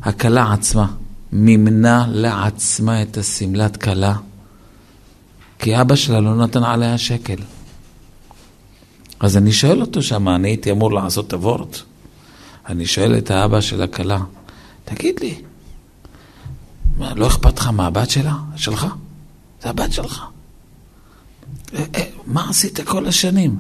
הכלה 0.04 0.54
עצמה 0.54 0.86
מימנה 1.32 2.06
לעצמה 2.10 3.02
את 3.02 3.18
השמלת 3.18 3.78
כלה, 3.78 4.14
כי 5.60 5.82
אבא 5.82 5.96
שלה 5.96 6.20
לא 6.20 6.36
נתן 6.36 6.64
עליה 6.64 6.98
שקל. 6.98 7.36
אז 9.20 9.38
אני 9.38 9.52
שואל 9.52 9.82
אותו 9.82 10.02
שם, 10.02 10.30
אני 10.30 10.48
הייתי 10.48 10.72
אמור 10.72 10.92
לעשות 10.92 11.34
אבורט. 11.34 11.78
אני 12.70 12.86
שואל 12.86 13.18
את 13.18 13.32
האבא 13.32 13.62
של 13.62 13.82
הכלה, 13.82 14.20
תגיד 14.86 15.20
לי, 15.20 15.42
מה, 16.98 17.14
לא 17.16 17.28
אכפת 17.28 17.60
לך 17.60 17.68
מהבת 17.68 18.10
שלה? 18.10 18.36
שלך? 18.56 18.88
זה 19.62 19.70
הבת 19.70 19.92
שלך. 19.92 20.24
אה, 21.74 21.84
אה, 21.96 22.04
מה 22.26 22.50
עשית 22.50 22.80
כל 22.80 23.08
השנים? 23.08 23.60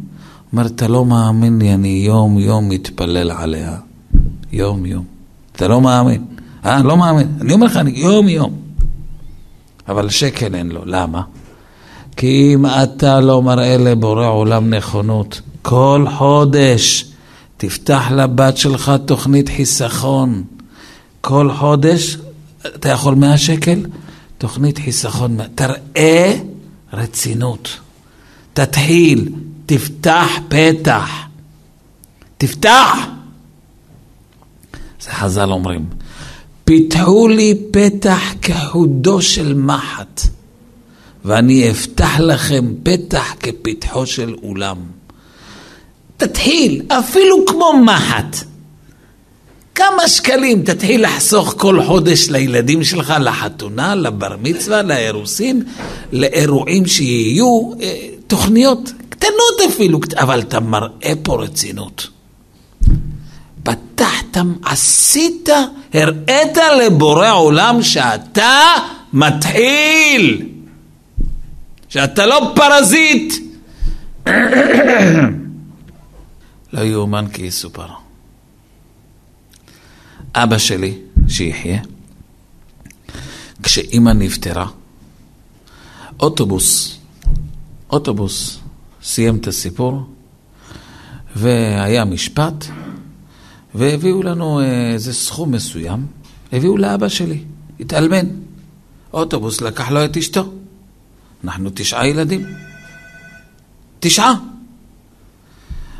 אומר, 0.52 0.66
אתה 0.66 0.88
לא 0.88 1.06
מאמין 1.06 1.60
לי, 1.60 1.74
אני 1.74 2.04
יום 2.06 2.40
יום 2.40 2.70
מתפלל 2.70 3.32
עליה. 3.32 3.78
יום 4.52 4.86
יום. 4.86 5.06
אתה 5.52 5.68
לא 5.68 5.82
מאמין. 5.82 6.26
אה, 6.66 6.84
לא 6.84 6.98
מאמין. 6.98 7.38
אני 7.42 7.54
אומר 7.54 7.66
לך, 7.66 7.78
אני 7.78 7.92
יום 7.92 8.30
יום. 8.30 8.60
אבל 9.88 10.10
שקל 10.10 10.56
אין 10.56 10.72
לו. 10.72 10.82
למה? 10.86 11.22
כי 12.20 12.54
אם 12.54 12.66
אתה 12.66 13.20
לא 13.20 13.42
מראה 13.42 13.78
לבורא 13.78 14.28
עולם 14.28 14.74
נכונות, 14.74 15.42
כל 15.62 16.06
חודש 16.18 17.06
תפתח 17.58 18.12
לבת 18.12 18.58
שלך 18.58 18.92
תוכנית 19.06 19.50
חיסכון. 19.50 20.44
כל 21.22 21.52
חודש, 21.58 22.18
אתה 22.66 22.90
יכול 22.90 23.16
100 23.16 23.38
שקל? 23.38 23.86
תוכנית 24.38 24.78
חיסכון. 24.78 25.38
תראה 25.56 26.36
רצינות. 26.94 27.70
תתחיל, 28.54 29.30
תפתח 29.66 30.30
פתח. 30.48 31.10
תפתח! 32.38 32.98
זה 35.02 35.12
חז"ל 35.12 35.52
אומרים, 35.52 35.86
פיתחו 36.64 37.28
לי 37.28 37.62
פתח 37.72 38.22
כחודו 38.42 39.22
של 39.22 39.54
מחט, 39.54 40.22
ואני 41.26 41.72
אפתח 41.72 42.20
לכם 42.20 42.66
פתח 42.84 43.34
כפתחו 43.40 44.06
של 44.06 44.36
אולם. 44.44 44.78
תתחיל, 46.18 46.82
אפילו 46.88 47.46
כמו 47.46 47.74
מחט. 47.86 48.38
כמה 49.76 50.08
שקלים 50.08 50.64
תתחיל 50.64 51.04
לחסוך 51.04 51.56
כל 51.58 51.84
חודש 51.84 52.30
לילדים 52.30 52.84
שלך, 52.84 53.14
לחתונה, 53.20 53.96
לבר 53.96 54.36
מצווה, 54.42 54.82
לאירוסין, 54.82 55.64
לאירועים 56.12 56.86
שיהיו, 56.86 57.72
אה, 57.82 58.08
תוכניות 58.28 58.92
קטנות 59.10 59.62
אפילו, 59.70 60.00
אבל 60.18 60.40
אתה 60.40 60.60
מראה 60.60 61.14
פה 61.24 61.44
רצינות. 61.44 62.08
פתחת, 63.64 64.38
עשית, 64.66 65.50
הראית 65.94 66.58
לבורא 66.82 67.32
עולם 67.32 67.84
שאתה 67.84 68.62
מתחיל, 69.14 70.46
שאתה 71.90 72.26
לא 72.26 72.54
פרזיט. 72.56 73.34
לא 76.74 76.82
יאומן 76.82 77.26
כי 77.34 77.42
יסופר. 77.42 77.88
אבא 80.36 80.58
שלי, 80.58 80.98
שיחיה, 81.28 81.82
כשאימא 83.64 84.10
נפטרה, 84.10 84.68
אוטובוס 86.20 87.00
אוטובוס 87.92 88.60
סיים 89.04 89.36
את 89.36 89.48
הסיפור, 89.48 90.02
והיה 91.36 92.06
משפט, 92.06 92.66
והביאו 93.76 94.24
לנו 94.24 94.62
איזה 94.62 95.14
סכום 95.14 95.52
מסוים, 95.52 96.06
הביאו 96.54 96.78
לאבא 96.78 97.08
שלי, 97.08 97.44
התאלמן. 97.80 98.26
אוטובוס 99.14 99.62
לקח 99.62 99.92
לו 99.92 100.06
את 100.06 100.18
אשתו. 100.18 100.54
אנחנו 101.44 101.70
תשעה 101.74 102.08
ילדים. 102.08 102.46
תשעה. 104.00 104.34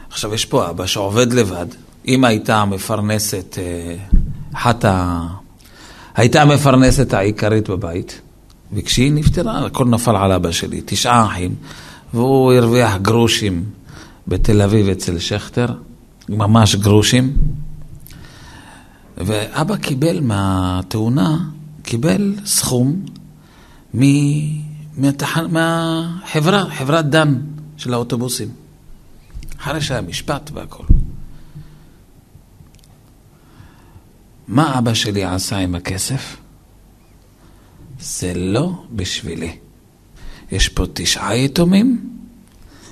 עכשיו, 0.10 0.34
יש 0.34 0.46
פה 0.46 0.70
אבא 0.70 0.86
שעובד 0.86 1.34
לבד. 1.34 1.66
אמא 2.08 2.28
הייתה 2.28 2.66
מפרנסת, 2.66 3.58
אה, 3.58 3.96
אחת 4.54 4.86
ה... 4.86 5.28
הייתה 6.16 6.42
המפרנסת 6.42 7.14
העיקרית 7.14 7.70
בבית, 7.70 8.22
וכשהיא 8.74 9.12
נפטרה, 9.12 9.66
הכל 9.66 9.86
נפל 9.86 10.16
על 10.16 10.32
אבא 10.32 10.52
שלי, 10.52 10.82
תשעה 10.86 11.26
אחים, 11.26 11.56
והוא 12.14 12.54
הרוויח 12.54 12.96
גרושים 12.96 13.64
בתל 14.28 14.62
אביב 14.62 14.90
אצל 14.90 15.20
שכטר, 15.20 15.68
ממש 16.30 16.76
גרושים. 16.76 17.34
ואבא 19.18 19.76
קיבל 19.76 20.20
מהתאונה, 20.20 21.38
קיבל 21.84 22.36
סכום 22.46 23.02
מהתח... 25.00 25.38
מהחברה, 25.38 26.70
חברת 26.70 27.06
דן 27.06 27.42
של 27.78 27.94
האוטובוסים. 27.94 28.50
אחרי 29.58 29.82
שהיה 29.82 30.02
משפט 30.02 30.52
והכל. 30.54 30.84
מה 34.48 34.80
אבא 34.80 34.94
שלי 34.94 35.24
עשה 35.24 35.58
עם 35.58 35.76
הכסף? 35.76 36.38
זה 38.00 38.34
לא 38.36 38.84
בשבילי. 38.92 39.58
יש 40.52 40.70
פה 40.70 40.86
תשעה 40.94 41.38
יתומים, 41.38 42.10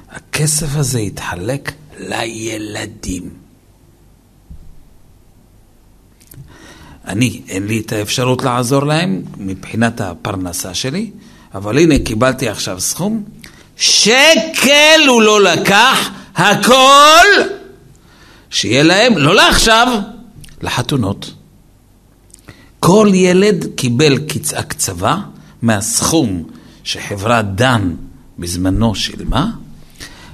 הכסף 0.10 0.76
הזה 0.76 1.00
יתחלק 1.00 1.74
לילדים. 1.98 3.30
אני, 7.06 7.42
אין 7.48 7.68
לי 7.68 7.80
את 7.80 7.92
האפשרות 7.92 8.44
לעזור 8.44 8.86
להם 8.86 9.24
מבחינת 9.38 10.02
הפרנסה 10.02 10.74
שלי, 10.74 11.12
אבל 11.58 11.78
הנה 11.78 12.00
קיבלתי 12.00 12.50
עכשיו 12.50 12.80
סכום, 12.80 13.24
שקל 13.78 15.00
הוא 15.08 15.22
לא 15.22 15.42
לקח, 15.42 16.10
הכל 16.36 17.28
שיהיה 18.50 18.84
להם, 18.84 19.18
לא 19.18 19.36
לעכשיו, 19.36 19.88
לחתונות. 20.62 21.32
כל 22.80 23.10
ילד 23.14 23.66
קיבל 23.76 24.18
הקצבה 24.56 25.18
מהסכום 25.62 26.44
שחברת 26.84 27.56
דן 27.56 27.94
בזמנו 28.40 28.96
שילמה, 28.96 29.48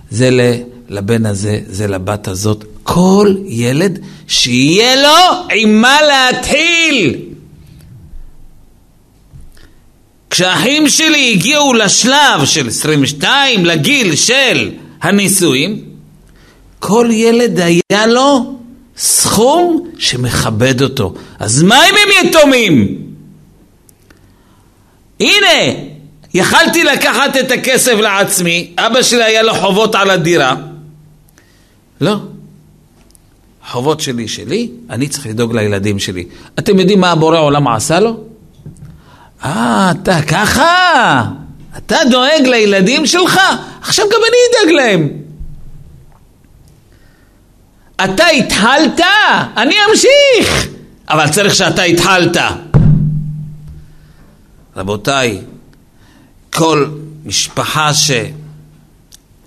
זה 0.09 0.29
לבן 0.89 1.25
הזה, 1.25 1.59
זה 1.67 1.88
לבת 1.88 2.27
הזאת. 2.27 2.65
כל 2.83 3.36
ילד 3.45 3.99
שיהיה 4.27 4.95
לו 4.95 5.45
עם 5.55 5.81
מה 5.81 5.97
להתחיל. 6.01 7.33
כשהאחים 10.34 10.89
שלי 10.89 11.32
הגיעו 11.34 11.74
לשלב 11.74 12.46
של 12.46 12.67
22, 12.67 13.65
לגיל 13.65 14.15
של 14.15 14.72
הנישואים, 15.02 15.82
כל 16.80 17.08
ילד 17.12 17.60
היה 17.60 18.08
לו 18.08 18.56
סכום 18.98 19.89
שמכבד 19.98 20.82
אותו. 20.82 21.13
אז 21.39 21.63
מה 21.63 21.76
אם 21.89 21.96
הם 21.96 22.28
יתומים? 22.28 22.98
הנה, 25.19 25.80
יכלתי 26.34 26.84
לקחת 26.84 27.38
את 27.39 27.52
הכסף 27.52 27.93
לעצמי, 27.93 28.72
אבא 28.78 29.02
שלי 29.02 29.24
היה 29.24 29.41
לו 29.43 29.54
חובות 29.54 29.96
על 29.96 30.10
הדירה. 30.10 30.56
לא. 32.02 32.15
חובות 33.69 34.00
שלי 34.00 34.28
שלי, 34.28 34.69
אני 34.89 35.08
צריך 35.08 35.28
לדאוג 35.28 35.56
לילדים 35.56 36.00
שלי. 36.00 36.26
אתם 36.60 36.80
יודעים 36.80 37.00
מה 37.00 37.12
הבורא 37.12 37.39
עולם 37.39 37.67
עשה 37.67 38.00
לו? 38.00 38.33
אה, 39.43 39.91
אתה 39.91 40.21
ככה? 40.21 41.23
אתה 41.77 41.97
דואג 42.12 42.41
לילדים 42.45 43.06
שלך? 43.06 43.39
עכשיו 43.82 44.06
גם 44.06 44.19
אני 44.27 44.38
אדאג 44.49 44.73
להם. 44.73 45.10
אתה 48.03 48.27
התחלת, 48.27 49.01
אני 49.58 49.75
אמשיך. 49.89 50.67
אבל 51.10 51.29
צריך 51.29 51.56
שאתה 51.56 51.84
התחלת. 51.84 52.38
רבותיי, 54.75 55.41
כל 56.53 56.88
משפחה 57.25 57.91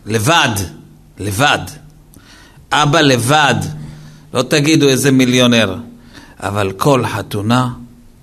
שלבד, 0.07 0.49
לבד, 1.19 1.59
אבא 2.73 3.01
לבד, 3.01 3.55
לא 4.35 4.43
תגידו 4.43 4.89
איזה 4.89 5.11
מיליונר, 5.11 5.77
אבל 6.41 6.73
כל 6.73 7.07
חתונה, 7.07 7.69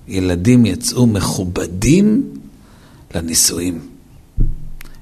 ילדים 0.08 0.66
יצאו 0.66 1.06
מכובדים 1.06 2.22
לנישואים. 3.14 3.78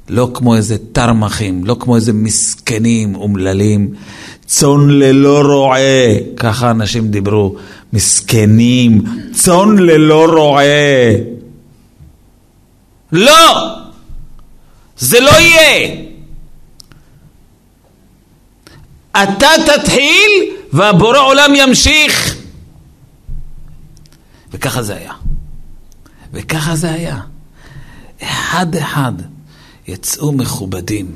לא 0.09 0.31
כמו 0.35 0.57
איזה 0.57 0.77
תרמחים, 0.93 1.65
לא 1.65 1.77
כמו 1.81 1.97
איזה 1.97 2.13
מסכנים 2.13 3.15
אומללים, 3.15 3.95
צאן 4.47 4.89
ללא 4.89 5.41
רועה, 5.41 6.19
ככה 6.37 6.71
אנשים 6.71 7.09
דיברו, 7.09 7.57
מסכנים, 7.93 9.03
צאן 9.33 9.79
ללא 9.79 10.27
רועה. 10.27 10.65
לא! 13.13 13.69
זה 14.99 15.21
לא 15.21 15.31
יהיה. 15.31 15.97
אתה 19.13 19.49
תתחיל 19.67 20.31
והבורא 20.73 21.19
עולם 21.19 21.53
ימשיך. 21.55 22.32
וככה 24.53 24.83
זה 24.83 24.95
היה. 24.95 25.13
וככה 26.33 26.77
זה 26.77 26.93
היה. 26.93 27.19
אחד 28.23 28.77
אחד 28.77 29.13
יצאו 29.89 30.33
מכובדים. 30.33 31.15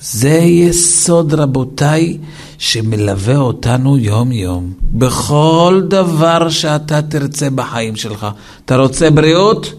זה 0.00 0.38
יסוד, 0.38 1.34
רבותיי, 1.34 2.18
שמלווה 2.58 3.36
אותנו 3.36 3.98
יום-יום. 3.98 4.72
בכל 4.82 5.82
דבר 5.88 6.48
שאתה 6.48 7.02
תרצה 7.02 7.50
בחיים 7.50 7.96
שלך. 7.96 8.26
אתה 8.64 8.76
רוצה 8.76 9.10
בריאות? 9.10 9.72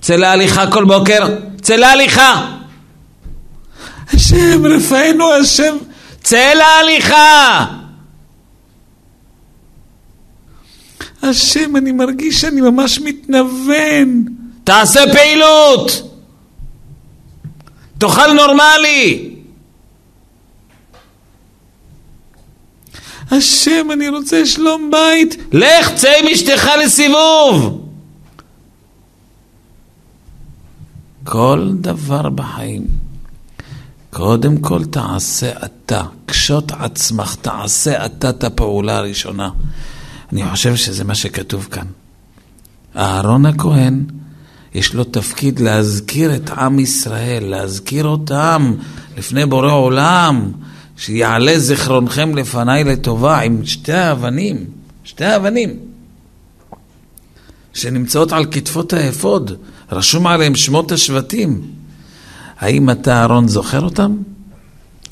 צא 0.00 0.16
להליכה 0.16 0.70
כל 0.70 0.84
בוקר, 0.84 1.26
צא 1.62 1.74
להליכה. 1.76 2.56
השם, 4.12 4.66
רפאנו 4.66 5.32
השם, 5.32 5.76
צא 6.22 6.52
להליכה. 6.54 7.66
השם, 11.24 11.76
אני 11.76 11.92
מרגיש 11.92 12.40
שאני 12.40 12.60
ממש 12.60 13.00
מתנוון. 13.00 14.24
תעשה 14.64 15.00
פעילות. 15.12 16.10
תאכל 17.98 18.32
נורמלי. 18.32 19.34
השם, 23.30 23.90
אני 23.92 24.08
רוצה 24.08 24.46
שלום 24.46 24.90
בית. 24.90 25.36
לך, 25.52 25.94
צא 25.94 26.12
עם 26.20 26.26
אשתך 26.28 26.68
לסיבוב. 26.84 27.80
כל 31.24 31.70
דבר 31.74 32.28
בחיים, 32.28 32.86
קודם 34.10 34.58
כל 34.58 34.84
תעשה 34.84 35.50
אתה, 35.64 36.02
קשוט 36.26 36.72
עצמך, 36.72 37.34
תעשה 37.34 38.06
אתה 38.06 38.30
את 38.30 38.44
הפעולה 38.44 38.96
הראשונה. 38.96 39.50
אני 40.32 40.50
חושב 40.50 40.76
שזה 40.76 41.04
מה 41.04 41.14
שכתוב 41.14 41.68
כאן. 41.70 41.86
אהרון 42.96 43.46
הכהן, 43.46 44.04
יש 44.74 44.94
לו 44.94 45.04
תפקיד 45.04 45.60
להזכיר 45.60 46.34
את 46.34 46.50
עם 46.50 46.78
ישראל, 46.78 47.44
להזכיר 47.44 48.06
אותם 48.06 48.74
לפני 49.16 49.46
בורא 49.46 49.72
עולם, 49.72 50.52
שיעלה 50.96 51.58
זיכרונכם 51.58 52.36
לפניי 52.36 52.84
לטובה 52.84 53.40
עם 53.40 53.64
שתי 53.64 53.92
האבנים, 53.92 54.64
שתי 55.04 55.24
האבנים, 55.24 55.70
שנמצאות 57.74 58.32
על 58.32 58.44
כתפות 58.50 58.92
האפוד, 58.92 59.52
רשום 59.92 60.26
עליהם 60.26 60.54
שמות 60.54 60.92
השבטים. 60.92 61.62
האם 62.58 62.90
אתה, 62.90 63.12
אהרון, 63.12 63.48
זוכר 63.48 63.80
אותם? 63.80 64.16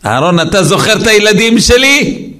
אהרון, 0.06 0.40
אתה 0.40 0.64
זוכר 0.64 1.02
את 1.02 1.06
הילדים 1.06 1.58
שלי? 1.58 2.32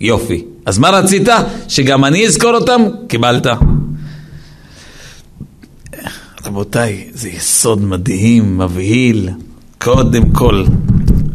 יופי. 0.00 0.44
אז 0.66 0.78
מה 0.78 0.90
רצית? 0.90 1.28
שגם 1.68 2.04
אני 2.04 2.26
אזכור 2.26 2.54
אותם? 2.54 2.82
קיבלת. 3.08 3.46
רבותיי, 6.46 7.08
זה 7.12 7.28
יסוד 7.28 7.84
מדהים, 7.84 8.58
מבהיל. 8.58 9.30
קודם 9.78 10.30
כל, 10.30 10.64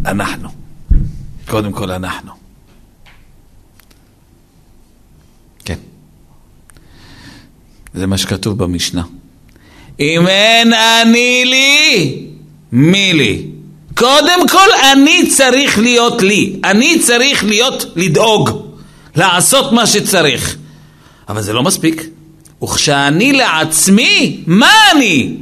אנחנו. 0.05 0.49
קודם 1.47 1.71
כל 1.71 1.91
אנחנו. 1.91 2.31
כן. 5.65 5.77
זה 7.93 8.07
מה 8.07 8.17
שכתוב 8.17 8.57
במשנה. 8.57 9.03
אם 9.99 10.27
אין 10.27 10.73
אני 10.73 11.43
לי, 11.45 12.25
מי 12.71 13.13
לי? 13.13 13.47
קודם 13.97 14.47
כל 14.51 14.69
אני 14.93 15.29
צריך 15.29 15.79
להיות 15.79 16.21
לי, 16.21 16.59
אני 16.63 16.99
צריך 16.99 17.43
להיות 17.43 17.85
לדאוג, 17.95 18.66
לעשות 19.17 19.71
מה 19.71 19.87
שצריך. 19.87 20.57
אבל 21.29 21.41
זה 21.41 21.53
לא 21.53 21.63
מספיק. 21.63 22.07
וכשאני 22.63 23.33
לעצמי, 23.33 24.43
מה 24.47 24.71
אני? 24.91 25.35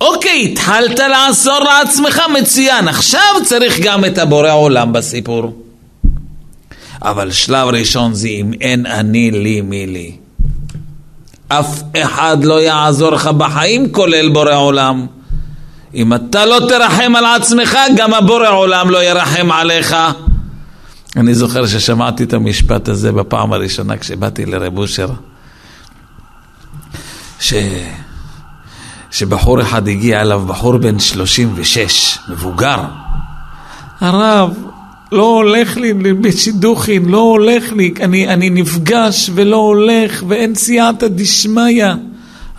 אוקיי, 0.00 0.48
התחלת 0.52 0.98
לעזור 0.98 1.58
לעצמך, 1.58 2.22
מצוין, 2.40 2.88
עכשיו 2.88 3.34
צריך 3.44 3.80
גם 3.80 4.04
את 4.04 4.18
הבורא 4.18 4.52
עולם 4.52 4.92
בסיפור. 4.92 5.52
אבל 7.02 7.30
שלב 7.30 7.68
ראשון 7.68 8.14
זה 8.14 8.28
אם 8.28 8.52
אין 8.60 8.86
אני 8.86 9.30
לי 9.30 9.60
מי 9.60 9.86
לי. 9.86 10.12
אף 11.48 11.82
אחד 11.96 12.44
לא 12.44 12.60
יעזור 12.60 13.10
לך 13.10 13.26
בחיים 13.26 13.92
כולל 13.92 14.28
בורא 14.28 14.54
עולם. 14.54 15.06
אם 15.94 16.14
אתה 16.14 16.46
לא 16.46 16.60
תרחם 16.68 17.16
על 17.16 17.24
עצמך, 17.24 17.78
גם 17.96 18.14
הבורא 18.14 18.48
עולם 18.48 18.90
לא 18.90 19.04
ירחם 19.04 19.52
עליך. 19.52 19.96
אני 21.16 21.34
זוכר 21.34 21.66
ששמעתי 21.66 22.24
את 22.24 22.32
המשפט 22.32 22.88
הזה 22.88 23.12
בפעם 23.12 23.52
הראשונה 23.52 23.96
כשבאתי 23.96 24.46
לרב 24.46 24.78
אושר, 24.78 25.08
ש... 27.40 27.54
שבחור 29.10 29.60
אחד 29.60 29.88
הגיע 29.88 30.20
אליו, 30.20 30.42
בחור 30.46 30.78
בן 30.78 30.98
36, 30.98 32.18
מבוגר. 32.28 32.78
הרב, 34.00 34.54
לא 35.12 35.22
הולך 35.22 35.76
לי 35.76 35.92
בשידוכין, 35.92 37.04
לא 37.04 37.18
הולך 37.18 37.72
לי, 37.72 37.94
אני, 38.00 38.28
אני 38.28 38.50
נפגש 38.50 39.30
ולא 39.34 39.56
הולך 39.56 40.24
ואין 40.28 40.54
סייעתא 40.54 41.06
דשמיא. 41.08 41.86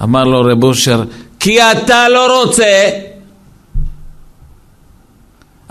אמר 0.04 0.24
לו 0.24 0.42
רב 0.42 0.64
אושר, 0.64 1.04
כי 1.40 1.62
אתה 1.62 2.10
לא 2.10 2.42
רוצה. 2.42 2.90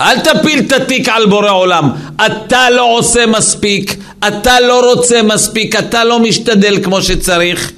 אל 0.00 0.20
תפיל 0.20 0.58
את 0.58 0.72
התיק 0.72 1.08
על 1.08 1.26
בורא 1.26 1.50
עולם. 1.50 1.90
אתה 2.26 2.70
לא 2.70 2.98
עושה 2.98 3.26
מספיק, 3.26 3.96
אתה 4.28 4.60
לא 4.60 4.90
רוצה 4.90 5.22
מספיק, 5.22 5.76
אתה 5.76 6.04
לא 6.04 6.20
משתדל 6.20 6.84
כמו 6.84 7.02
שצריך. 7.02 7.72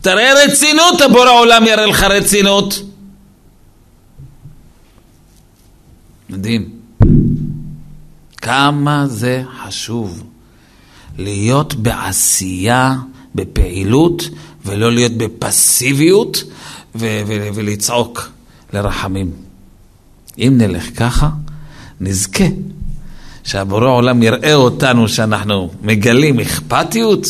תראה 0.00 0.44
רצינות, 0.44 1.00
הבורא 1.00 1.30
עולם 1.30 1.66
יראה 1.66 1.86
לך 1.86 2.02
רצינות. 2.02 2.82
מדהים. 6.30 6.68
כמה 8.36 9.06
זה 9.06 9.42
חשוב 9.62 10.22
להיות 11.18 11.74
בעשייה, 11.74 12.94
בפעילות, 13.34 14.28
ולא 14.64 14.92
להיות 14.92 15.12
בפסיביות 15.12 16.44
ו- 16.94 17.22
ו- 17.26 17.48
ולצעוק 17.54 18.30
לרחמים. 18.72 19.32
אם 20.38 20.54
נלך 20.58 20.98
ככה, 20.98 21.28
נזכה 22.00 22.44
שהבורא 23.44 23.88
עולם 23.88 24.22
יראה 24.22 24.54
אותנו 24.54 25.08
שאנחנו 25.08 25.70
מגלים 25.82 26.40
אכפתיות, 26.40 27.26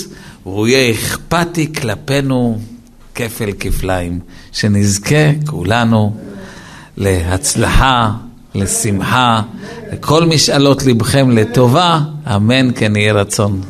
והוא 0.47 0.67
יהיה 0.67 0.93
אכפתי 0.93 1.73
כלפינו 1.73 2.59
כפל 3.15 3.51
כפליים, 3.61 4.21
שנזכה 4.53 5.31
כולנו 5.47 6.17
להצלחה, 6.97 8.11
לשמחה, 8.55 9.43
לכל 9.93 10.25
משאלות 10.25 10.87
לבכם 10.87 11.31
לטובה, 11.31 12.01
אמן 12.37 12.71
כן 12.75 12.97
יהי 12.97 13.13
רצון. 13.13 13.61